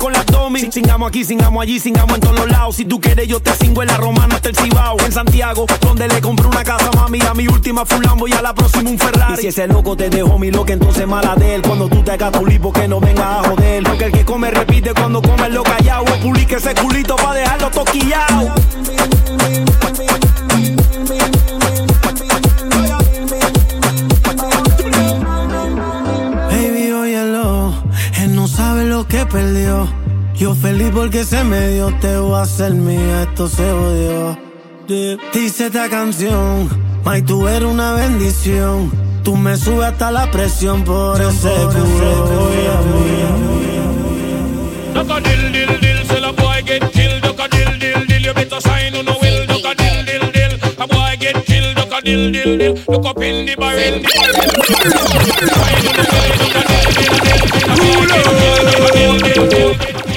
Singamos 0.82 1.10
aquí, 1.10 1.24
singamos 1.24 1.62
allí, 1.62 1.80
singamos 1.80 2.16
en 2.16 2.22
todos 2.22 2.40
los 2.40 2.50
lados. 2.50 2.76
Si 2.76 2.86
tú 2.86 3.00
quieres, 3.00 3.28
yo 3.28 3.40
te 3.40 3.54
singo 3.54 3.84
en 3.84 3.90
la 3.90 3.98
romana 3.98 4.34
hasta 4.34 4.50
el 4.50 4.56
Cibao. 4.56 4.98
En 5.06 5.12
Santiago, 5.12 5.68
donde 5.80 6.08
le 6.08 6.20
compré 6.22 6.48
una 6.48 6.64
casa, 6.64 6.90
mami. 6.96 7.20
A 7.22 7.36
mi 7.36 7.48
última 7.48 7.86
fue 7.86 7.98
un 7.98 8.04
Lambo 8.04 8.28
y 8.28 8.34
a 8.34 8.42
la 8.42 8.56
próxima 8.56 8.90
un 8.90 8.98
Ferrari. 8.98 9.36
Y 9.36 9.38
si 9.38 9.48
ese 9.50 9.68
loco 9.68 9.96
te 9.96 10.10
dejó 10.10 10.40
mi 10.40 10.50
loca, 10.50 10.74
entonces 10.74 11.08
mala 11.08 11.36
de 11.36 11.54
él. 11.54 11.62
Cuando 11.62 11.88
tú 11.88 12.02
te 12.02 12.14
hagas 12.14 12.32
tu 12.32 12.48
lipo, 12.48 12.74
que 12.74 12.88
no 12.88 13.00
venga 13.00 13.42
a 13.42 13.44
joder. 13.44 13.84
Porque 13.84 14.06
el 14.06 14.12
que 14.12 14.26
come 14.26 14.50
repite 14.50 14.92
cuando 14.96 15.22
come 15.22 15.50
lo 15.50 15.62
callado. 15.62 16.02
O 16.02 16.20
publique 16.20 16.56
ese 16.56 16.74
culito 16.74 17.16
pa' 17.16 17.36
dejarlo 17.36 17.70
toquillao. 17.70 18.56
Baby, 26.50 26.92
óyelo, 26.92 27.74
él 28.20 28.36
no 28.36 28.48
sabe 28.48 28.86
lo 28.86 29.08
que 29.08 29.28
perdió. 29.28 30.01
Yo 30.42 30.56
feliz 30.56 30.90
porque 30.92 31.24
se 31.24 31.44
me 31.44 31.68
dio, 31.68 31.94
te 32.02 32.18
voy 32.18 32.34
a 32.34 32.42
hacer 32.42 32.74
mía, 32.74 33.28
esto 33.30 33.48
se 33.48 33.72
odió. 33.72 34.36
Dice 35.32 35.68
esta 35.68 35.88
canción, 35.88 36.68
May, 37.06 37.22
tú 37.22 37.48
eres 37.48 37.70
una 37.70 37.92
bendición. 37.94 38.92
Tú 39.24 39.36
me 39.38 39.56
subes 39.56 39.90
hasta 39.90 40.10
la 40.10 40.32
presión 40.32 40.84
por 40.84 41.22
ese 41.22 41.48
culo. 41.48 42.50
Duck 44.96 45.12
a 45.12 45.20
dill 45.22 45.52
dill 45.52 45.80
dill, 45.80 46.06
so 46.08 46.16
the 46.20 46.32
boy 46.36 46.64
get 46.66 46.92
killed. 46.92 47.22
Duck 47.22 47.40
a 47.40 47.48
dill 47.48 47.78
dill 47.78 48.08
dill, 48.08 48.24
you 48.24 48.34
better 48.34 48.60
sign 48.62 48.96
on 48.96 49.06
the 49.06 49.12
will. 49.22 49.46
Duck 49.46 49.64
a 49.64 49.76
dill 49.76 50.06
dill 50.06 50.32
dill, 50.32 50.58
a 50.80 50.88
boy 50.88 51.18
get 51.20 51.46
killed. 51.46 51.76
Duck 51.76 51.94
a 51.94 52.02
dill 52.02 52.32
dill 52.32 52.58
dill, 52.58 52.74
look 52.90 53.06
up 53.06 53.22
in 53.22 53.46
the 53.46 53.56
barrel. 53.56 54.02
Sign 55.54 55.86
on 55.86 55.94
the 55.94 56.06
will. 56.10 56.34
Duck 56.42 56.56
a 56.58 56.64
dill 56.66 56.88
dill 56.98 57.14
dill, 57.22 57.46
a 57.46 57.78
boy 57.78 58.10
get 58.10 58.26
killed. 58.42 58.66
Duck 58.66 58.90
a 58.90 58.94
dill 58.98 59.18
dill 59.20 59.48
dill. 59.48 60.11